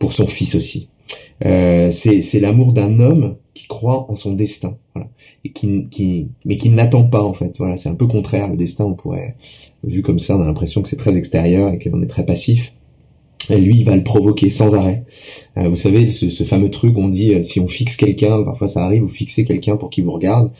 pour 0.00 0.14
son 0.14 0.26
fils 0.26 0.56
aussi. 0.56 0.89
Euh, 1.44 1.90
c'est 1.90 2.40
l'amour 2.40 2.72
d'un 2.72 3.00
homme 3.00 3.36
qui 3.54 3.66
croit 3.66 4.10
en 4.10 4.14
son 4.14 4.32
destin, 4.32 4.76
voilà, 4.94 5.08
et 5.44 5.50
qui, 5.50 5.84
qui 5.90 6.28
mais 6.44 6.58
qui 6.58 6.68
ne 6.68 6.76
l'attend 6.76 7.04
pas 7.04 7.22
en 7.22 7.32
fait. 7.32 7.56
Voilà, 7.58 7.76
c'est 7.76 7.88
un 7.88 7.94
peu 7.94 8.06
contraire. 8.06 8.48
Le 8.48 8.56
destin, 8.56 8.84
on 8.84 8.94
pourrait 8.94 9.36
vu 9.84 10.02
comme 10.02 10.18
ça, 10.18 10.36
on 10.36 10.42
a 10.42 10.46
l'impression 10.46 10.82
que 10.82 10.88
c'est 10.88 10.96
très 10.96 11.16
extérieur 11.16 11.72
et 11.72 11.78
qu'on 11.78 12.02
est 12.02 12.06
très 12.06 12.24
passif. 12.24 12.74
Et 13.48 13.58
lui, 13.58 13.78
il 13.78 13.84
va 13.84 13.96
le 13.96 14.04
provoquer 14.04 14.50
sans 14.50 14.74
arrêt. 14.74 15.04
Euh, 15.56 15.68
vous 15.68 15.76
savez, 15.76 16.10
ce, 16.10 16.30
ce, 16.30 16.44
fameux 16.44 16.70
truc, 16.70 16.96
on 16.98 17.08
dit 17.08 17.34
euh, 17.34 17.42
si 17.42 17.58
on 17.58 17.66
fixe 17.66 17.96
quelqu'un, 17.96 18.42
parfois 18.44 18.68
ça 18.68 18.84
arrive, 18.84 19.02
vous 19.02 19.08
fixez 19.08 19.44
quelqu'un 19.44 19.76
pour 19.76 19.90
qu'il 19.90 20.04
vous 20.04 20.12
regarde. 20.12 20.50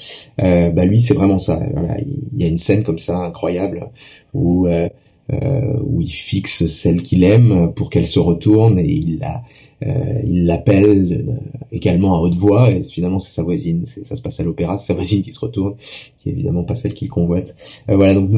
Euh, 0.43 0.71
bah 0.71 0.85
lui, 0.85 1.01
c'est 1.01 1.15
vraiment 1.15 1.39
ça. 1.39 1.61
Voilà, 1.73 2.01
il 2.01 2.41
y 2.41 2.45
a 2.45 2.49
une 2.49 2.59
scène 2.59 2.83
comme 2.83 2.99
ça 2.99 3.19
incroyable 3.19 3.91
où 4.35 4.69
où 5.85 6.01
il 6.01 6.11
fixe 6.11 6.67
celle 6.67 7.03
qu'il 7.03 7.23
aime 7.23 7.73
pour 7.77 7.89
qu'elle 7.89 8.09
se 8.09 8.19
retourne 8.19 8.81
et 8.81 8.91
il 8.91 9.21
la 9.21 9.45
il 9.83 10.45
l'appelle 10.45 11.25
euh, 11.29 11.33
également 11.73 12.15
à 12.15 12.21
haute 12.21 12.35
voix 12.35 12.71
et 12.71 12.83
finalement 12.83 13.19
c'est 13.19 13.33
sa 13.33 13.43
voisine 13.43 13.87
ça 13.87 14.17
se 14.17 14.21
passe 14.21 14.41
à 14.41 14.45
l'opéra 14.45 14.77
c'est 14.77 14.89
sa 14.89 14.95
voisine 14.95 15.23
qui 15.23 15.33
se 15.33 15.41
retourne 15.41 15.75
qui 16.19 16.29
est 16.29 16.33
évidemment 16.33 16.65
pas 16.65 16.75
celle 16.75 16.95
qu'il 16.95 17.09
convoite. 17.09 17.57
Voilà 17.89 18.15
donc 18.15 18.31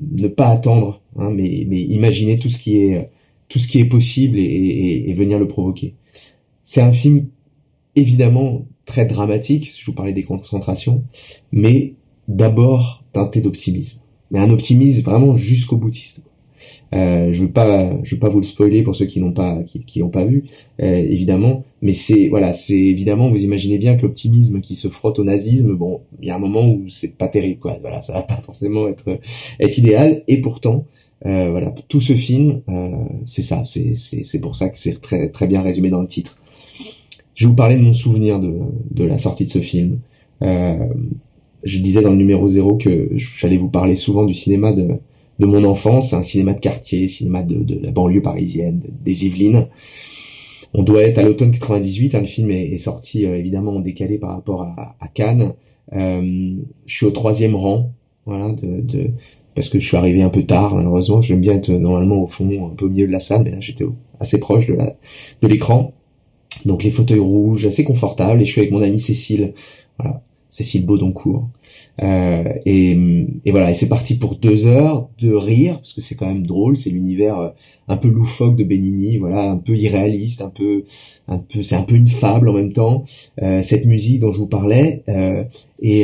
ne, 0.00 0.28
pas 0.28 0.48
attendre 0.48 1.00
hein, 1.16 1.30
mais 1.30 1.66
mais 1.68 1.80
imaginer 1.82 2.38
tout 2.38 2.48
ce 2.48 2.58
qui 2.58 2.78
est 2.78 3.10
tout 3.48 3.58
ce 3.58 3.68
qui 3.68 3.80
est 3.80 3.84
possible 3.84 4.38
et, 4.38 5.04
et 5.08 5.14
venir 5.14 5.38
le 5.38 5.48
provoquer. 5.48 5.94
C'est 6.62 6.80
un 6.80 6.92
film 6.92 7.26
évidemment 7.96 8.66
très 8.86 9.06
dramatique 9.06 9.72
je 9.76 9.86
vous 9.86 9.94
parlais 9.94 10.12
des 10.12 10.24
concentrations 10.24 11.02
mais 11.52 11.94
d'abord 12.28 13.04
teinté 13.12 13.40
d'optimisme. 13.40 14.00
Mais 14.30 14.38
un 14.38 14.50
optimisme 14.50 15.02
vraiment 15.02 15.36
jusqu'au 15.36 15.76
boutiste 15.76 16.22
euh, 16.94 17.30
je 17.30 17.42
veux 17.42 17.50
pas, 17.50 17.90
je 18.02 18.14
veux 18.14 18.20
pas 18.20 18.28
vous 18.28 18.40
le 18.40 18.44
spoiler 18.44 18.82
pour 18.82 18.94
ceux 18.94 19.06
qui 19.06 19.20
n'ont 19.20 19.32
pas, 19.32 19.62
qui, 19.64 19.84
qui 19.84 19.98
l'ont 19.98 20.10
pas 20.10 20.24
vu, 20.24 20.44
euh, 20.80 20.96
évidemment. 20.96 21.64
Mais 21.82 21.92
c'est, 21.92 22.28
voilà, 22.28 22.52
c'est 22.52 22.78
évidemment, 22.78 23.28
vous 23.28 23.42
imaginez 23.42 23.78
bien 23.78 23.96
que 23.96 24.02
l'optimisme 24.02 24.60
qui 24.60 24.74
se 24.74 24.88
frotte 24.88 25.18
au 25.18 25.24
nazisme, 25.24 25.74
bon, 25.74 26.00
il 26.20 26.28
y 26.28 26.30
a 26.30 26.36
un 26.36 26.38
moment 26.38 26.66
où 26.68 26.88
c'est 26.88 27.16
pas 27.16 27.28
terrible, 27.28 27.58
quoi. 27.60 27.78
Voilà, 27.80 28.02
ça 28.02 28.12
va 28.12 28.22
pas 28.22 28.36
forcément 28.42 28.88
être, 28.88 29.18
être 29.60 29.78
idéal. 29.78 30.22
Et 30.28 30.40
pourtant, 30.40 30.86
euh, 31.26 31.48
voilà, 31.50 31.74
tout 31.88 32.00
ce 32.00 32.12
film, 32.12 32.60
euh, 32.68 32.90
c'est 33.24 33.42
ça, 33.42 33.64
c'est, 33.64 33.94
c'est, 33.96 34.40
pour 34.40 34.56
ça 34.56 34.68
que 34.68 34.78
c'est 34.78 35.00
très, 35.00 35.30
très 35.30 35.46
bien 35.46 35.62
résumé 35.62 35.88
dans 35.88 36.02
le 36.02 36.06
titre. 36.06 36.38
Je 37.34 37.46
vais 37.46 37.50
vous 37.50 37.56
parler 37.56 37.76
de 37.76 37.82
mon 37.82 37.94
souvenir 37.94 38.40
de, 38.40 38.52
de 38.90 39.04
la 39.04 39.16
sortie 39.18 39.46
de 39.46 39.50
ce 39.50 39.60
film. 39.60 40.00
Euh, 40.42 40.86
je 41.62 41.78
disais 41.78 42.02
dans 42.02 42.10
le 42.10 42.16
numéro 42.16 42.46
0 42.46 42.76
que 42.76 43.08
j'allais 43.14 43.56
vous 43.56 43.70
parler 43.70 43.96
souvent 43.96 44.24
du 44.24 44.34
cinéma 44.34 44.72
de, 44.72 44.88
de 45.38 45.46
mon 45.46 45.64
enfance, 45.64 46.12
un 46.14 46.22
cinéma 46.22 46.54
de 46.54 46.60
quartier, 46.60 47.08
cinéma 47.08 47.42
de, 47.42 47.56
de 47.56 47.78
la 47.80 47.90
banlieue 47.90 48.22
parisienne, 48.22 48.82
des 49.04 49.26
Yvelines. 49.26 49.68
On 50.72 50.82
doit 50.82 51.02
être 51.02 51.18
à 51.18 51.22
l'automne 51.22 51.52
98, 51.52 52.14
hein, 52.14 52.20
le 52.20 52.26
film 52.26 52.50
est, 52.50 52.76
sorti 52.78 53.26
euh, 53.26 53.38
évidemment 53.38 53.78
décalé 53.80 54.18
par 54.18 54.30
rapport 54.30 54.62
à, 54.62 54.96
à 55.00 55.08
Cannes. 55.08 55.52
Euh, 55.92 56.56
je 56.86 56.94
suis 56.94 57.06
au 57.06 57.10
troisième 57.10 57.54
rang, 57.54 57.92
voilà, 58.26 58.52
de, 58.52 58.80
de, 58.80 59.10
parce 59.54 59.68
que 59.68 59.78
je 59.78 59.86
suis 59.86 59.96
arrivé 59.96 60.22
un 60.22 60.30
peu 60.30 60.42
tard 60.42 60.74
malheureusement. 60.74 61.22
J'aime 61.22 61.40
bien 61.40 61.54
être 61.54 61.70
normalement 61.70 62.22
au 62.22 62.26
fond, 62.26 62.70
un 62.72 62.74
peu 62.74 62.86
au 62.86 62.90
milieu 62.90 63.06
de 63.06 63.12
la 63.12 63.20
salle, 63.20 63.44
mais 63.44 63.50
là 63.50 63.60
j'étais 63.60 63.84
assez 64.20 64.40
proche 64.40 64.66
de 64.66 64.76
de 64.76 65.48
l'écran. 65.48 65.92
Donc 66.64 66.82
les 66.82 66.90
fauteuils 66.90 67.18
rouges, 67.18 67.66
assez 67.66 67.84
confortables, 67.84 68.42
et 68.42 68.44
je 68.44 68.50
suis 68.50 68.60
avec 68.60 68.72
mon 68.72 68.82
amie 68.82 69.00
Cécile, 69.00 69.54
voilà, 69.98 70.22
Cécile 70.54 70.86
Baudoncourt. 70.86 71.48
Euh, 72.00 72.44
et 72.64 72.96
et 73.44 73.50
voilà, 73.50 73.72
et 73.72 73.74
c'est 73.74 73.88
parti 73.88 74.18
pour 74.18 74.36
deux 74.36 74.68
heures 74.68 75.08
de 75.18 75.32
rire, 75.32 75.78
parce 75.78 75.94
que 75.94 76.00
c'est 76.00 76.14
quand 76.14 76.28
même 76.28 76.46
drôle, 76.46 76.76
c'est 76.76 76.90
l'univers 76.90 77.40
euh, 77.40 77.48
un 77.88 77.96
peu 77.96 78.08
loufoque 78.08 78.54
de 78.54 78.62
Benigni, 78.62 79.16
voilà, 79.18 79.50
un 79.50 79.56
peu 79.56 79.76
irréaliste, 79.76 80.42
un 80.42 80.50
peu, 80.50 80.84
un 81.26 81.38
peu, 81.38 81.64
c'est 81.64 81.74
un 81.74 81.82
peu 81.82 81.96
une 81.96 82.06
fable 82.06 82.48
en 82.48 82.52
même 82.52 82.72
temps. 82.72 83.02
Euh, 83.42 83.62
cette 83.62 83.84
musique 83.84 84.20
dont 84.20 84.30
je 84.30 84.38
vous 84.38 84.46
parlais, 84.46 85.02
euh, 85.08 85.42
et, 85.80 86.02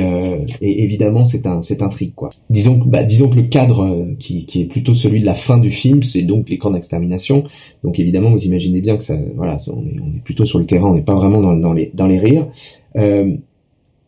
et, 0.61 0.83
évidemment 0.83 1.25
c'est 1.25 1.47
un, 1.47 1.63
c'est 1.63 1.81
un 1.81 1.89
quoi. 2.17 2.31
Disons 2.51 2.81
que, 2.81 2.89
bah, 2.89 3.05
disons 3.05 3.29
que 3.29 3.37
le 3.37 3.45
cadre 3.45 4.09
qui, 4.19 4.47
qui 4.47 4.63
est 4.63 4.67
plutôt 4.67 4.95
celui 4.95 5.21
de 5.21 5.27
la 5.27 5.35
fin 5.35 5.59
du 5.59 5.71
film, 5.71 6.03
c'est 6.03 6.23
donc 6.23 6.51
les 6.51 6.59
camps 6.59 6.73
d'extermination. 6.73 7.45
Donc 7.85 8.01
évidemment, 8.01 8.33
vous 8.33 8.45
imaginez 8.45 8.81
bien 8.81 8.97
que 8.97 9.05
ça, 9.05 9.17
voilà, 9.37 9.59
on 9.69 9.87
est, 9.87 9.97
on 10.01 10.17
est 10.17 10.25
plutôt 10.25 10.45
sur 10.45 10.59
le 10.59 10.67
terrain, 10.67 10.89
on 10.91 10.95
n'est 10.95 11.03
pas 11.03 11.15
vraiment 11.15 11.41
dans, 11.41 11.55
dans 11.55 11.73
les, 11.73 11.93
dans 11.95 12.09
les 12.09 12.19
rires. 12.19 12.49
Euh, 12.97 13.37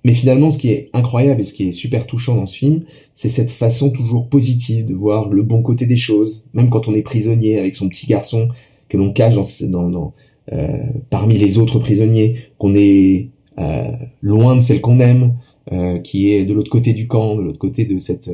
mais 0.05 0.15
finalement, 0.15 0.51
ce 0.51 0.59
qui 0.59 0.71
est 0.71 0.89
incroyable 0.93 1.41
et 1.41 1.45
ce 1.45 1.53
qui 1.53 1.69
est 1.69 1.73
super 1.73 2.07
touchant 2.07 2.35
dans 2.35 2.47
ce 2.47 2.57
film, 2.57 2.83
c'est 3.15 3.29
cette 3.29 3.51
façon 3.51 3.91
toujours 3.91 4.29
positive 4.29 4.87
de 4.87 4.95
voir 4.95 5.29
le 5.29 5.43
bon 5.43 5.63
côté 5.63 5.87
des 5.87 5.97
choses, 5.97 6.47
même 6.55 6.71
quand 6.71 6.89
on 6.89 6.95
est 6.95 7.03
prisonnier 7.03 7.59
avec 7.59 7.75
son 7.75 7.89
petit 7.89 8.07
garçon 8.07 8.49
que 8.89 8.97
l'on 8.97 9.13
cache 9.13 9.35
dans, 9.69 9.89
dans, 9.89 10.15
euh, 10.53 10.79
parmi 11.09 11.39
les 11.39 11.59
autres 11.59 11.79
prisonniers, 11.79 12.37
qu'on 12.59 12.75
est 12.75 13.31
euh, 13.59 13.91
loin 14.21 14.57
de 14.57 14.61
celle 14.61 14.81
qu'on 14.81 14.99
aime, 15.01 15.37
euh, 15.71 15.99
qui 16.01 16.33
est 16.33 16.45
de 16.45 16.53
l'autre 16.53 16.71
côté 16.71 16.93
du 16.93 17.07
camp, 17.07 17.37
de 17.37 17.43
l'autre 17.43 17.59
côté 17.61 17.85
de 17.85 17.99
cette 17.99 18.31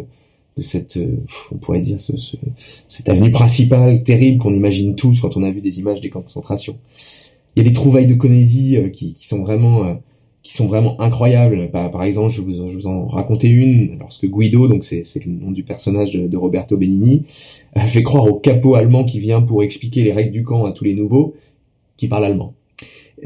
de 0.58 0.62
cette, 0.62 0.96
euh, 0.96 1.24
on 1.52 1.56
pourrait 1.56 1.80
dire, 1.80 2.00
ce, 2.00 2.16
ce, 2.16 2.36
cette 2.88 3.08
avenue 3.08 3.30
principale 3.30 4.02
terrible 4.02 4.38
qu'on 4.38 4.52
imagine 4.52 4.96
tous 4.96 5.20
quand 5.20 5.36
on 5.36 5.44
a 5.44 5.50
vu 5.50 5.60
des 5.60 5.78
images 5.78 6.00
des 6.00 6.10
camps 6.10 6.18
de 6.18 6.24
concentration. 6.24 6.76
Il 7.54 7.62
y 7.62 7.66
a 7.66 7.68
des 7.68 7.74
trouvailles 7.74 8.06
de 8.06 8.14
comédie 8.14 8.76
euh, 8.76 8.88
qui, 8.88 9.14
qui 9.14 9.26
sont 9.26 9.42
vraiment 9.42 9.84
euh, 9.84 9.94
qui 10.42 10.54
sont 10.54 10.66
vraiment 10.66 11.00
incroyables. 11.00 11.70
Par, 11.70 12.02
exemple, 12.04 12.30
je 12.30 12.40
vous, 12.40 12.68
vous 12.68 12.86
en 12.86 13.06
racontais 13.06 13.48
une, 13.48 13.98
lorsque 13.98 14.26
Guido, 14.26 14.68
donc 14.68 14.84
c'est 14.84 15.02
le 15.24 15.32
nom 15.32 15.50
du 15.50 15.62
personnage 15.62 16.12
de, 16.12 16.36
Roberto 16.36 16.76
Benigni, 16.76 17.24
fait 17.76 18.02
croire 18.02 18.24
au 18.24 18.34
capot 18.34 18.74
allemand 18.74 19.04
qui 19.04 19.20
vient 19.20 19.42
pour 19.42 19.62
expliquer 19.62 20.02
les 20.02 20.12
règles 20.12 20.32
du 20.32 20.44
camp 20.44 20.64
à 20.64 20.72
tous 20.72 20.84
les 20.84 20.94
nouveaux, 20.94 21.34
qui 21.96 22.08
parlent 22.08 22.24
allemand. 22.24 22.54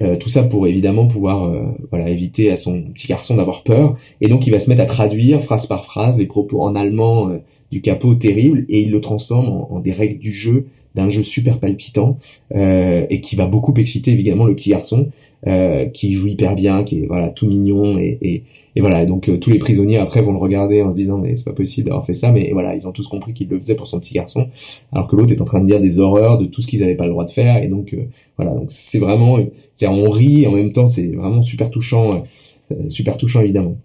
Euh, 0.00 0.16
tout 0.16 0.30
ça 0.30 0.42
pour 0.42 0.66
évidemment 0.66 1.06
pouvoir 1.06 1.44
euh, 1.44 2.06
éviter 2.06 2.50
à 2.50 2.56
son 2.56 2.82
petit 2.82 3.06
garçon 3.06 3.36
d'avoir 3.36 3.62
peur 3.62 3.98
et 4.22 4.28
donc 4.28 4.46
il 4.46 4.50
va 4.50 4.58
se 4.58 4.70
mettre 4.70 4.80
à 4.80 4.86
traduire 4.86 5.44
phrase 5.44 5.66
par 5.66 5.84
phrase 5.84 6.16
les 6.16 6.24
propos 6.24 6.62
en 6.62 6.74
allemand 6.74 7.28
euh, 7.28 7.38
du 7.70 7.82
capot 7.82 8.14
terrible 8.14 8.64
et 8.70 8.80
il 8.80 8.90
le 8.90 9.02
transforme 9.02 9.48
en 9.48 9.80
des 9.80 9.92
règles 9.92 10.18
du 10.18 10.32
jeu 10.32 10.66
d'un 10.94 11.10
jeu 11.10 11.22
super 11.22 11.58
palpitant 11.58 12.18
et 12.54 13.20
qui 13.22 13.36
va 13.36 13.46
beaucoup 13.46 13.74
exciter 13.74 14.12
évidemment 14.12 14.44
le 14.44 14.54
petit 14.54 14.70
garçon 14.70 15.08
euh, 15.48 15.86
qui 15.86 16.12
joue 16.12 16.28
hyper 16.28 16.54
bien, 16.54 16.84
qui 16.84 17.00
est 17.00 17.06
voilà 17.06 17.28
tout 17.28 17.48
mignon 17.48 17.98
et, 17.98 18.16
et, 18.22 18.44
et 18.76 18.80
voilà. 18.80 19.04
Donc 19.06 19.28
euh, 19.28 19.38
tous 19.38 19.50
les 19.50 19.58
prisonniers 19.58 19.96
après 19.96 20.22
vont 20.22 20.30
le 20.30 20.38
regarder 20.38 20.82
en 20.82 20.92
se 20.92 20.94
disant 20.94 21.18
mais 21.18 21.34
c'est 21.34 21.50
pas 21.50 21.52
possible 21.52 21.88
d'avoir 21.88 22.06
fait 22.06 22.12
ça, 22.12 22.30
mais 22.30 22.50
voilà 22.52 22.76
ils 22.76 22.86
ont 22.86 22.92
tous 22.92 23.08
compris 23.08 23.32
qu'il 23.32 23.48
le 23.48 23.58
faisait 23.58 23.74
pour 23.74 23.88
son 23.88 23.98
petit 23.98 24.14
garçon, 24.14 24.46
alors 24.92 25.08
que 25.08 25.16
l'autre 25.16 25.32
est 25.32 25.40
en 25.40 25.44
train 25.44 25.60
de 25.60 25.66
dire 25.66 25.80
des 25.80 25.98
horreurs 25.98 26.38
de 26.38 26.46
tout 26.46 26.62
ce 26.62 26.68
qu'ils 26.68 26.78
n'avaient 26.78 26.94
pas 26.94 27.06
le 27.06 27.10
droit 27.10 27.24
de 27.24 27.30
faire 27.30 27.60
et 27.60 27.66
donc 27.66 27.92
euh, 27.92 28.04
voilà 28.36 28.52
donc 28.52 28.66
c'est 28.68 29.00
vraiment 29.00 29.38
c'est 29.74 29.88
on 29.88 30.08
rit 30.10 30.46
en 30.46 30.52
même 30.52 30.70
temps 30.70 30.86
c'est 30.86 31.08
vraiment 31.08 31.42
super 31.42 31.72
touchant, 31.72 32.22
super 32.88 33.18
touchant 33.18 33.40
évidemment. 33.40 33.78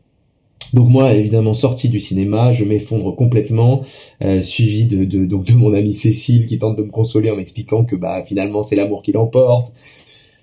Donc 0.73 0.89
moi, 0.89 1.13
évidemment, 1.13 1.53
sorti 1.53 1.89
du 1.89 1.99
cinéma, 1.99 2.51
je 2.51 2.65
m'effondre 2.65 3.15
complètement, 3.15 3.81
euh, 4.21 4.41
suivi 4.41 4.85
de, 4.85 5.25
donc 5.25 5.45
de 5.45 5.53
mon 5.53 5.73
amie 5.73 5.93
Cécile 5.93 6.45
qui 6.45 6.59
tente 6.59 6.75
de 6.77 6.83
me 6.83 6.89
consoler 6.89 7.31
en 7.31 7.37
m'expliquant 7.37 7.85
que 7.85 7.95
bah 7.95 8.23
finalement 8.23 8.63
c'est 8.63 8.75
l'amour 8.75 9.01
qui 9.01 9.11
l'emporte. 9.11 9.73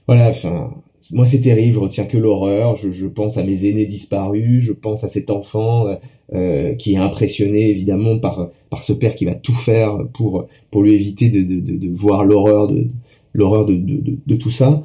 Voilà, 0.06 0.30
enfin 0.30 0.70
moi 1.12 1.26
c'est 1.26 1.40
terrible, 1.40 1.74
je 1.74 1.78
retiens 1.78 2.04
que 2.04 2.16
l'horreur, 2.16 2.76
je, 2.76 3.06
pense 3.06 3.36
à 3.36 3.44
mes 3.44 3.66
aînés 3.66 3.86
disparus, 3.86 4.62
je 4.62 4.72
pense 4.72 5.04
à 5.04 5.08
cet 5.08 5.30
enfant 5.30 5.86
euh, 5.86 5.96
euh, 6.32 6.74
qui 6.74 6.94
est 6.94 6.98
impressionné 6.98 7.68
évidemment 7.68 8.18
par 8.18 8.48
par 8.70 8.82
ce 8.82 8.94
père 8.94 9.14
qui 9.14 9.26
va 9.26 9.34
tout 9.34 9.54
faire 9.54 9.98
pour 10.14 10.46
pour 10.70 10.82
lui 10.82 10.94
éviter 10.94 11.28
de, 11.28 11.42
de, 11.42 11.76
de, 11.76 11.88
voir 11.90 12.24
l'horreur 12.24 12.68
de 12.68 12.88
l'horreur 13.34 13.66
de, 13.66 13.74
de, 13.74 14.36
tout 14.36 14.50
ça. 14.50 14.82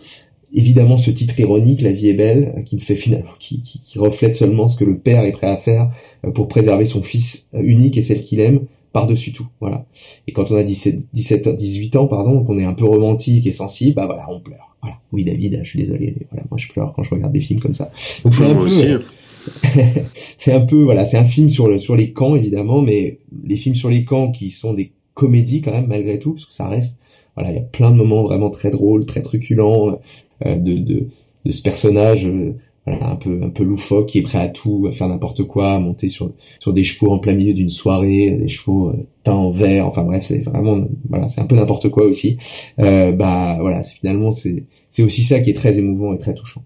Évidemment, 0.54 0.98
ce 0.98 1.12
titre 1.12 1.40
ironique, 1.40 1.82
La 1.82 1.92
vie 1.92 2.10
est 2.10 2.14
belle, 2.14 2.64
qui 2.66 2.76
ne 2.76 2.82
fait 2.82 2.96
finalement, 2.96 3.32
qui, 3.40 3.62
qui, 3.62 3.80
qui, 3.80 4.00
reflète 4.00 4.34
seulement 4.34 4.68
ce 4.68 4.78
que 4.78 4.84
le 4.84 4.98
père 4.98 5.24
est 5.24 5.32
prêt 5.32 5.48
à 5.48 5.58
faire 5.58 5.92
euh, 6.26 6.32
pour 6.32 6.48
préserver 6.48 6.86
son 6.86 7.04
fils 7.04 7.50
unique 7.54 7.98
et 7.98 8.02
celle 8.02 8.22
qu'il 8.22 8.40
aime 8.40 8.62
par-dessus 8.92 9.34
tout, 9.34 9.48
voilà. 9.60 9.86
Et 10.28 10.32
quand 10.32 10.52
on 10.52 10.56
a 10.56 10.64
17, 10.64 11.10
17, 11.14 11.50
18 11.50 11.96
ans, 11.96 12.08
pardon, 12.08 12.44
qu'on 12.44 12.58
est 12.58 12.64
un 12.64 12.74
peu 12.74 12.86
romantique 12.86 13.46
et 13.46 13.52
sensible, 13.52 13.96
bah 13.96 14.06
voilà, 14.06 14.26
on 14.32 14.40
pleure. 14.40 14.76
Voilà. 14.82 14.98
Oui, 15.12 15.24
David, 15.24 15.60
je 15.64 15.70
suis 15.70 15.80
désolé, 15.80 16.16
mais 16.18 16.26
voilà, 16.32 16.46
moi 16.50 16.58
je 16.58 16.68
pleure 16.68 16.94
quand 16.96 17.04
je 17.04 17.12
regarde 17.12 17.32
des 17.32 17.42
films 17.42 17.60
comme 17.60 17.74
ça. 17.74 17.92
Donc 18.24 18.34
c'est 18.34 18.46
un 18.46 18.56
peu, 18.56 18.66
aussi. 18.66 18.86
c'est 20.38 20.54
un 20.54 20.62
peu, 20.62 20.82
voilà, 20.84 21.06
c'est 21.06 21.18
un 21.18 21.26
film 21.26 21.50
sur 21.50 21.68
le, 21.68 21.78
sur 21.78 21.96
les 21.96 22.14
camps 22.14 22.36
évidemment, 22.36 22.82
mais 22.82 23.20
les 23.46 23.58
films 23.58 23.76
sur 23.76 23.90
les 23.90 24.06
camps 24.06 24.32
qui 24.32 24.50
sont 24.50 24.74
des 24.74 24.92
comédies 25.14 25.62
quand 25.62 25.72
même 25.72 25.88
malgré 25.88 26.18
tout, 26.18 26.34
parce 26.34 26.46
que 26.46 26.54
ça 26.54 26.68
reste, 26.68 27.00
voilà, 27.36 27.52
il 27.52 27.56
y 27.56 27.60
a 27.60 27.64
plein 27.64 27.92
de 27.92 27.96
moments 27.96 28.24
vraiment 28.24 28.50
très 28.50 28.72
drôles, 28.72 29.06
très 29.06 29.22
truculents 29.22 29.90
euh, 29.90 29.96
de, 30.46 30.78
de, 30.78 31.08
de 31.46 31.52
ce 31.52 31.62
personnage. 31.62 32.26
Euh, 32.26 32.54
un 33.02 33.16
peu 33.16 33.42
un 33.44 33.50
peu 33.50 33.64
loufoque, 33.64 34.08
qui 34.08 34.20
est 34.20 34.22
prêt 34.22 34.40
à 34.40 34.48
tout, 34.48 34.88
à 34.88 34.92
faire 34.92 35.08
n'importe 35.08 35.44
quoi, 35.44 35.74
à 35.74 35.80
monter 35.80 36.10
sur 36.10 36.32
sur 36.60 36.74
des 36.74 36.84
chevaux 36.84 37.12
en 37.12 37.20
plein 37.20 37.34
milieu 37.34 37.54
d'une 37.54 37.70
soirée, 37.70 38.32
des 38.32 38.48
chevaux 38.48 38.90
euh, 38.90 39.08
teints 39.24 39.34
en 39.34 39.52
vert, 39.52 39.86
enfin 39.86 40.04
bref, 40.04 40.26
c'est 40.26 40.40
vraiment 40.40 40.86
voilà, 41.10 41.30
c'est 41.30 41.42
un 41.42 41.46
peu 41.46 41.56
n'importe 41.56 41.90
quoi 41.90 42.06
aussi. 42.06 42.38
Euh, 42.80 43.12
bah 43.12 43.58
voilà, 43.60 43.84
c'est 43.84 43.98
finalement 43.98 44.32
c'est 44.32 44.66
c'est 44.90 45.04
aussi 45.04 45.24
ça 45.24 45.40
qui 45.40 45.50
est 45.50 45.54
très 45.54 45.78
émouvant 45.78 46.14
et 46.14 46.18
très 46.18 46.34
touchant. 46.34 46.64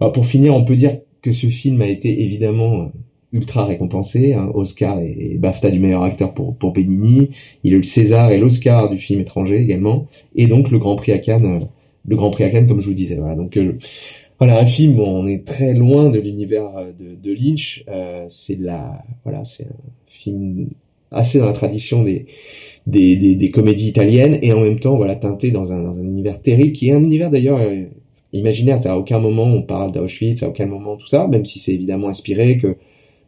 Alors, 0.00 0.12
pour 0.12 0.26
finir, 0.26 0.54
on 0.54 0.64
peut 0.64 0.76
dire 0.76 0.98
que 1.22 1.32
ce 1.32 1.46
film 1.46 1.80
a 1.80 1.88
été 1.88 2.22
évidemment 2.22 2.82
euh, 2.82 2.86
ultra 3.32 3.64
récompensé, 3.64 4.34
hein, 4.34 4.50
Oscar 4.54 5.00
et, 5.00 5.36
BAFTA 5.38 5.70
du 5.70 5.80
meilleur 5.80 6.02
acteur 6.02 6.34
pour 6.34 6.56
pour 6.56 6.72
Benigni, 6.72 7.30
il 7.64 7.72
a 7.72 7.76
eu 7.76 7.78
le 7.78 7.82
César 7.82 8.30
et 8.30 8.38
l'Oscar 8.38 8.90
du 8.90 8.98
film 8.98 9.20
étranger 9.20 9.60
également, 9.60 10.06
et 10.34 10.46
donc 10.46 10.70
le 10.70 10.78
Grand 10.78 10.96
Prix 10.96 11.12
à 11.12 11.18
Cannes, 11.18 11.66
le 12.06 12.16
Grand 12.16 12.30
Prix 12.30 12.44
à 12.44 12.50
Cannes 12.50 12.66
comme 12.66 12.80
je 12.80 12.88
vous 12.88 12.94
disais. 12.94 13.16
Voilà, 13.16 13.34
donc 13.34 13.58
voilà, 14.38 14.60
un 14.60 14.66
film, 14.66 15.00
on 15.00 15.26
est 15.26 15.46
très 15.46 15.72
loin 15.72 16.10
de 16.10 16.18
l'univers 16.18 16.70
euh, 16.76 16.92
de, 16.92 17.14
de, 17.14 17.34
Lynch. 17.34 17.84
Euh, 17.88 18.26
c'est 18.28 18.58
la, 18.58 19.02
voilà, 19.24 19.44
c'est 19.44 19.64
un 19.64 19.90
film 20.06 20.68
assez 21.10 21.38
dans 21.38 21.46
la 21.46 21.54
tradition 21.54 22.02
des, 22.02 22.26
des, 22.86 23.16
des, 23.16 23.34
des, 23.34 23.50
comédies 23.50 23.88
italiennes 23.88 24.38
et 24.42 24.52
en 24.52 24.60
même 24.60 24.78
temps, 24.78 24.96
voilà, 24.96 25.16
teinté 25.16 25.50
dans 25.52 25.72
un, 25.72 25.82
dans 25.82 25.98
un 25.98 26.04
univers 26.04 26.40
terrible 26.42 26.72
qui 26.72 26.88
est 26.88 26.92
un 26.92 27.02
univers 27.02 27.30
d'ailleurs 27.30 27.58
euh, 27.58 27.84
imaginaire. 28.34 28.78
À 28.86 28.98
aucun 28.98 29.20
moment 29.20 29.44
on 29.44 29.62
parle 29.62 29.92
d'Auschwitz, 29.92 30.42
à 30.42 30.48
aucun 30.50 30.66
moment 30.66 30.96
tout 30.96 31.08
ça, 31.08 31.28
même 31.28 31.46
si 31.46 31.58
c'est 31.58 31.72
évidemment 31.72 32.08
inspiré 32.08 32.58
que 32.58 32.76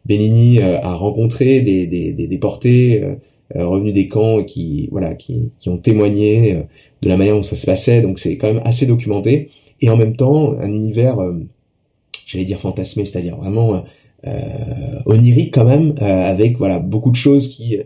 Benigni 0.05 0.59
euh, 0.59 0.79
a 0.79 0.93
rencontré 0.93 1.61
des, 1.61 1.87
des, 1.87 2.13
des 2.13 2.27
déportés 2.27 3.01
euh, 3.03 3.15
revenus 3.55 3.93
des 3.93 4.07
camps 4.07 4.43
qui, 4.43 4.89
voilà, 4.91 5.15
qui, 5.15 5.51
qui 5.59 5.69
ont 5.69 5.77
témoigné 5.77 6.65
de 7.01 7.09
la 7.09 7.17
manière 7.17 7.35
dont 7.35 7.43
ça 7.43 7.55
se 7.55 7.65
passait. 7.65 8.01
Donc 8.01 8.19
c'est 8.19 8.37
quand 8.37 8.53
même 8.53 8.61
assez 8.65 8.85
documenté 8.85 9.49
et 9.81 9.89
en 9.89 9.97
même 9.97 10.15
temps 10.15 10.53
un 10.59 10.71
univers, 10.71 11.19
euh, 11.19 11.47
j'allais 12.25 12.45
dire 12.45 12.59
fantasmé, 12.59 13.05
c'est-à-dire 13.05 13.37
vraiment 13.37 13.83
euh, 14.27 14.99
onirique 15.05 15.53
quand 15.53 15.65
même, 15.65 15.95
euh, 16.01 16.29
avec 16.29 16.57
voilà 16.57 16.79
beaucoup 16.79 17.11
de 17.11 17.15
choses 17.15 17.47
qui 17.49 17.77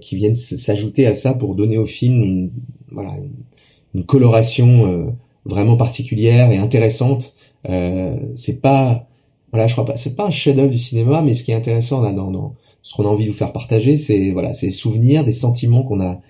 qui 0.00 0.16
viennent 0.16 0.34
s'ajouter 0.34 1.06
à 1.06 1.14
ça 1.14 1.34
pour 1.34 1.54
donner 1.54 1.78
au 1.78 1.86
film 1.86 2.20
une, 2.20 2.50
voilà 2.90 3.12
une, 3.94 4.04
coloration 4.04 5.14
vraiment 5.44 5.76
particulière 5.76 6.50
et 6.50 6.56
intéressante. 6.56 7.36
c'est 8.34 8.60
pas 8.60 9.06
voilà, 9.52 9.68
je 9.68 9.74
crois 9.74 9.84
pas, 9.84 9.94
c'est 9.94 10.16
pas 10.16 10.26
un 10.26 10.30
chef-d'œuvre 10.30 10.70
du 10.72 10.78
cinéma, 10.78 11.22
mais 11.22 11.34
ce 11.34 11.44
qui 11.44 11.52
est 11.52 11.54
intéressant 11.54 12.02
là 12.02 12.10
dans, 12.10 12.32
dans 12.32 12.56
ce 12.82 12.94
qu'on 12.94 13.04
a 13.04 13.08
envie 13.08 13.26
de 13.26 13.30
vous 13.30 13.36
faire 13.36 13.52
partager, 13.52 13.96
c'est 13.96 14.30
voilà, 14.30 14.54
c'est 14.54 14.70
souvenirs, 14.70 15.24
des 15.24 15.32
sentiments 15.32 15.82
qu'on 15.82 16.00
a 16.00 16.20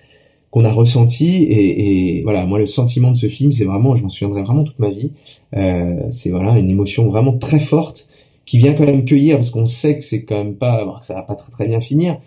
qu'on 0.53 0.65
a 0.65 0.71
ressenti 0.71 1.47
et, 1.49 2.21
voilà 2.21 2.45
moi 2.45 2.59
le 2.59 2.67
sentiment 2.67 3.09
de 3.09 3.17
ce 3.17 3.27
film 3.27 3.51
c'est 3.51 3.65
vraiment 3.65 3.95
je 3.95 4.03
m'en 4.03 4.09
souviendrai 4.09 4.43
vraiment 4.43 4.63
toute 4.63 4.77
ma 4.77 4.89
vie. 4.89 5.11
Euh, 5.55 5.95
c'est 6.11 6.29
voilà 6.29 6.57
une 6.59 6.69
émotion 6.69 7.09
vraiment 7.09 7.35
très 7.37 7.59
forte 7.59 8.07
qui 8.45 8.59
vient 8.59 8.73
quand 8.73 8.85
même 8.85 9.03
cueillir 9.03 9.37
parce 9.37 9.49
qu'on 9.49 9.65
sait 9.65 9.97
que 9.97 10.03
c'est 10.03 10.25
quand 10.25 10.37
même 10.37 10.55
pas 10.55 10.99
que 10.99 11.05
ça 11.05 11.15
va 11.15 11.23
pas 11.23 11.35
très 11.35 11.51
très 11.51 11.67
bien 11.67 11.81
finir. 11.81 12.19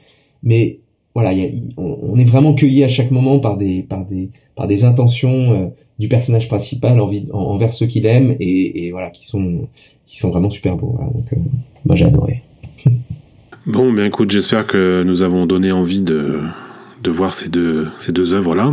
Mais 0.43 0.81
voilà 1.15 1.33
on, 1.77 2.19
est 2.19 2.25
vraiment 2.25 2.53
cueilli 2.55 2.83
à 2.83 2.89
chaque 2.89 3.13
moment 3.13 3.39
par 3.39 3.57
des 3.57 3.83
par 3.85 4.05
des 4.05 4.31
par 4.57 4.67
des 4.67 4.85
intentions 4.85 5.53
euh, 5.53 5.67
du 6.01 6.09
personnage 6.09 6.49
principal 6.49 7.01
envers, 7.01 7.73
ceux 7.73 7.87
qu'il 7.87 8.07
aime 8.07 8.37
et, 8.41 8.91
voilà 8.91 9.11
qui 9.11 9.25
sont 9.25 9.69
qui 10.05 10.19
sont 10.19 10.31
vraiment 10.31 10.51
super 10.51 10.77
beaux. 10.77 10.99
Donc 11.15 11.33
euh, 11.33 11.37
moi 11.85 11.95
j'ai 11.95 12.07
adoré 12.07 12.43
bon 13.67 13.93
bien 13.93 14.07
écoute 14.07 14.31
j'espère 14.31 14.67
que 14.67 15.03
nous 15.05 15.23
avons 15.23 15.47
donné 15.47 15.73
envie 15.73 16.01
de 16.01 16.41
voir 17.11 17.35
ces 17.35 17.49
deux, 17.49 18.33
œuvres-là. 18.33 18.73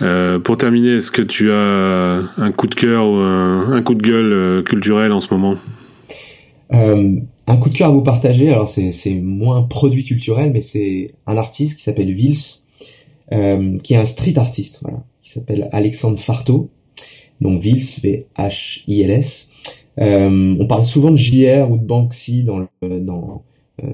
Euh, 0.00 0.38
pour 0.38 0.56
terminer, 0.56 0.96
est-ce 0.96 1.10
que 1.10 1.22
tu 1.22 1.50
as 1.50 2.20
un 2.38 2.52
coup 2.52 2.66
de 2.66 2.74
cœur 2.74 3.08
ou 3.08 3.16
un, 3.16 3.82
coup 3.82 3.94
de 3.94 4.02
gueule 4.02 4.32
euh, 4.32 4.62
culturel 4.62 5.12
en 5.12 5.20
ce 5.20 5.32
moment? 5.32 5.54
Euh, 6.72 7.16
Un 7.46 7.56
coup 7.56 7.68
de 7.68 7.76
cœur 7.76 7.88
à 7.88 7.92
vous 7.92 8.02
partager, 8.02 8.48
alors 8.48 8.68
c'est 8.68 9.14
moins 9.16 9.62
produit 9.62 10.04
culturel, 10.04 10.52
mais 10.52 10.60
c'est 10.60 11.14
un 11.26 11.36
artiste 11.36 11.76
qui 11.76 11.82
s'appelle 11.82 12.12
Vils, 12.12 12.64
qui 13.30 13.94
est 13.94 13.96
un 13.96 14.04
street 14.04 14.38
artiste, 14.38 14.78
voilà, 14.82 15.04
qui 15.22 15.30
s'appelle 15.30 15.68
Alexandre 15.72 16.18
Farto, 16.18 16.70
donc 17.40 17.60
Vils, 17.60 18.00
V-H-I-L-S. 18.02 19.50
on 19.98 20.66
parle 20.68 20.84
souvent 20.84 21.10
de 21.10 21.16
JR 21.16 21.70
ou 21.70 21.76
de 21.76 21.84
Banksy 21.84 22.44
dans, 22.44 22.68
dans 22.82 23.42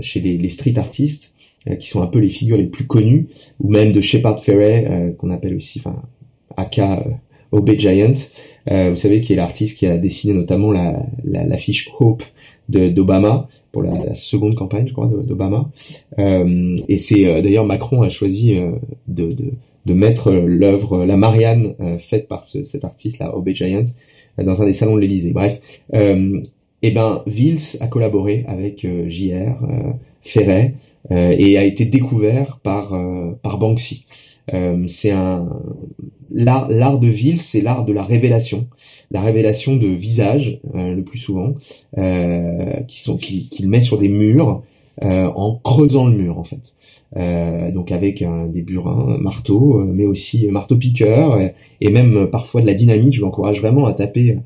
chez 0.00 0.20
les, 0.20 0.36
les, 0.38 0.48
street 0.48 0.74
artistes, 0.76 1.34
qui 1.78 1.88
sont 1.88 2.02
un 2.02 2.06
peu 2.06 2.18
les 2.18 2.28
figures 2.28 2.56
les 2.56 2.66
plus 2.66 2.86
connues, 2.86 3.28
ou 3.60 3.70
même 3.70 3.92
de 3.92 4.00
Shepard 4.00 4.42
Ferret, 4.42 5.14
qu'on 5.18 5.30
appelle 5.30 5.54
aussi, 5.54 5.80
enfin, 5.80 6.02
aka 6.56 7.04
Obey 7.52 7.78
Giant, 7.78 8.14
vous 8.66 8.96
savez, 8.96 9.20
qui 9.20 9.32
est 9.32 9.36
l'artiste 9.36 9.78
qui 9.78 9.86
a 9.86 9.98
dessiné 9.98 10.34
notamment 10.34 10.72
la, 10.72 11.04
la, 11.24 11.44
la 11.44 11.56
Hope 11.98 12.22
d'Obama 12.68 13.48
pour 13.72 13.82
la, 13.82 14.14
seconde 14.14 14.54
campagne, 14.54 14.88
je 14.88 14.92
crois, 14.92 15.08
d'Obama. 15.08 15.70
Euh, 16.18 16.76
et 16.88 16.96
c'est 16.96 17.24
d'ailleurs 17.42 17.64
Macron 17.64 18.02
a 18.02 18.08
choisi 18.08 18.54
de, 19.08 19.32
de, 19.32 19.52
de 19.86 19.94
mettre 19.94 20.32
l'œuvre 20.32 21.04
La 21.04 21.16
Marianne 21.16 21.74
faite 21.98 22.28
par 22.28 22.44
ce, 22.44 22.64
cet 22.64 22.84
artiste 22.84 23.18
là, 23.18 23.36
Obey 23.36 23.54
Giant, 23.54 23.84
dans 24.44 24.62
un 24.62 24.66
des 24.66 24.72
salons 24.72 24.94
de 24.94 25.00
l'Élysée. 25.00 25.32
Bref, 25.32 25.60
euh, 25.94 26.40
eh 26.82 26.90
ben 26.90 27.22
Vils 27.26 27.76
a 27.80 27.88
collaboré 27.88 28.44
avec 28.46 28.84
euh, 28.84 29.08
JR, 29.08 29.62
euh, 29.62 29.92
Ferret, 30.22 30.74
euh, 31.10 31.34
et 31.36 31.58
a 31.58 31.64
été 31.64 31.84
découvert 31.84 32.58
par 32.62 32.98
par 33.42 33.58
Banksy. 33.58 34.04
c'est 34.86 35.10
un 35.10 35.48
l'art 36.30 36.98
de 36.98 37.08
Vils, 37.08 37.40
c'est 37.40 37.62
l'art 37.62 37.84
de 37.84 37.92
la 37.92 38.02
révélation, 38.02 38.68
la 39.10 39.22
révélation 39.22 39.76
de 39.76 39.86
visages 39.86 40.60
le 40.74 41.00
plus 41.02 41.18
souvent, 41.18 41.54
qui 42.86 43.00
sont 43.00 43.16
qu'il 43.16 43.68
met 43.68 43.80
sur 43.80 43.98
des 43.98 44.08
murs 44.08 44.62
en 45.00 45.60
creusant 45.64 46.06
le 46.06 46.16
mur 46.16 46.38
en 46.38 46.44
fait. 46.44 46.74
Euh, 47.16 47.70
donc 47.70 47.90
avec 47.90 48.22
des 48.48 48.60
burins, 48.60 49.16
marteau, 49.18 49.82
mais 49.84 50.04
aussi 50.04 50.46
marteau 50.48 50.76
piqueur 50.76 51.40
et, 51.80 51.90
même 51.90 52.28
parfois 52.30 52.60
de 52.60 52.66
la 52.66 52.74
dynamite. 52.74 53.14
Je 53.14 53.20
vous 53.20 53.26
encourage 53.26 53.60
vraiment 53.60 53.86
à 53.86 53.94
taper 53.94 54.38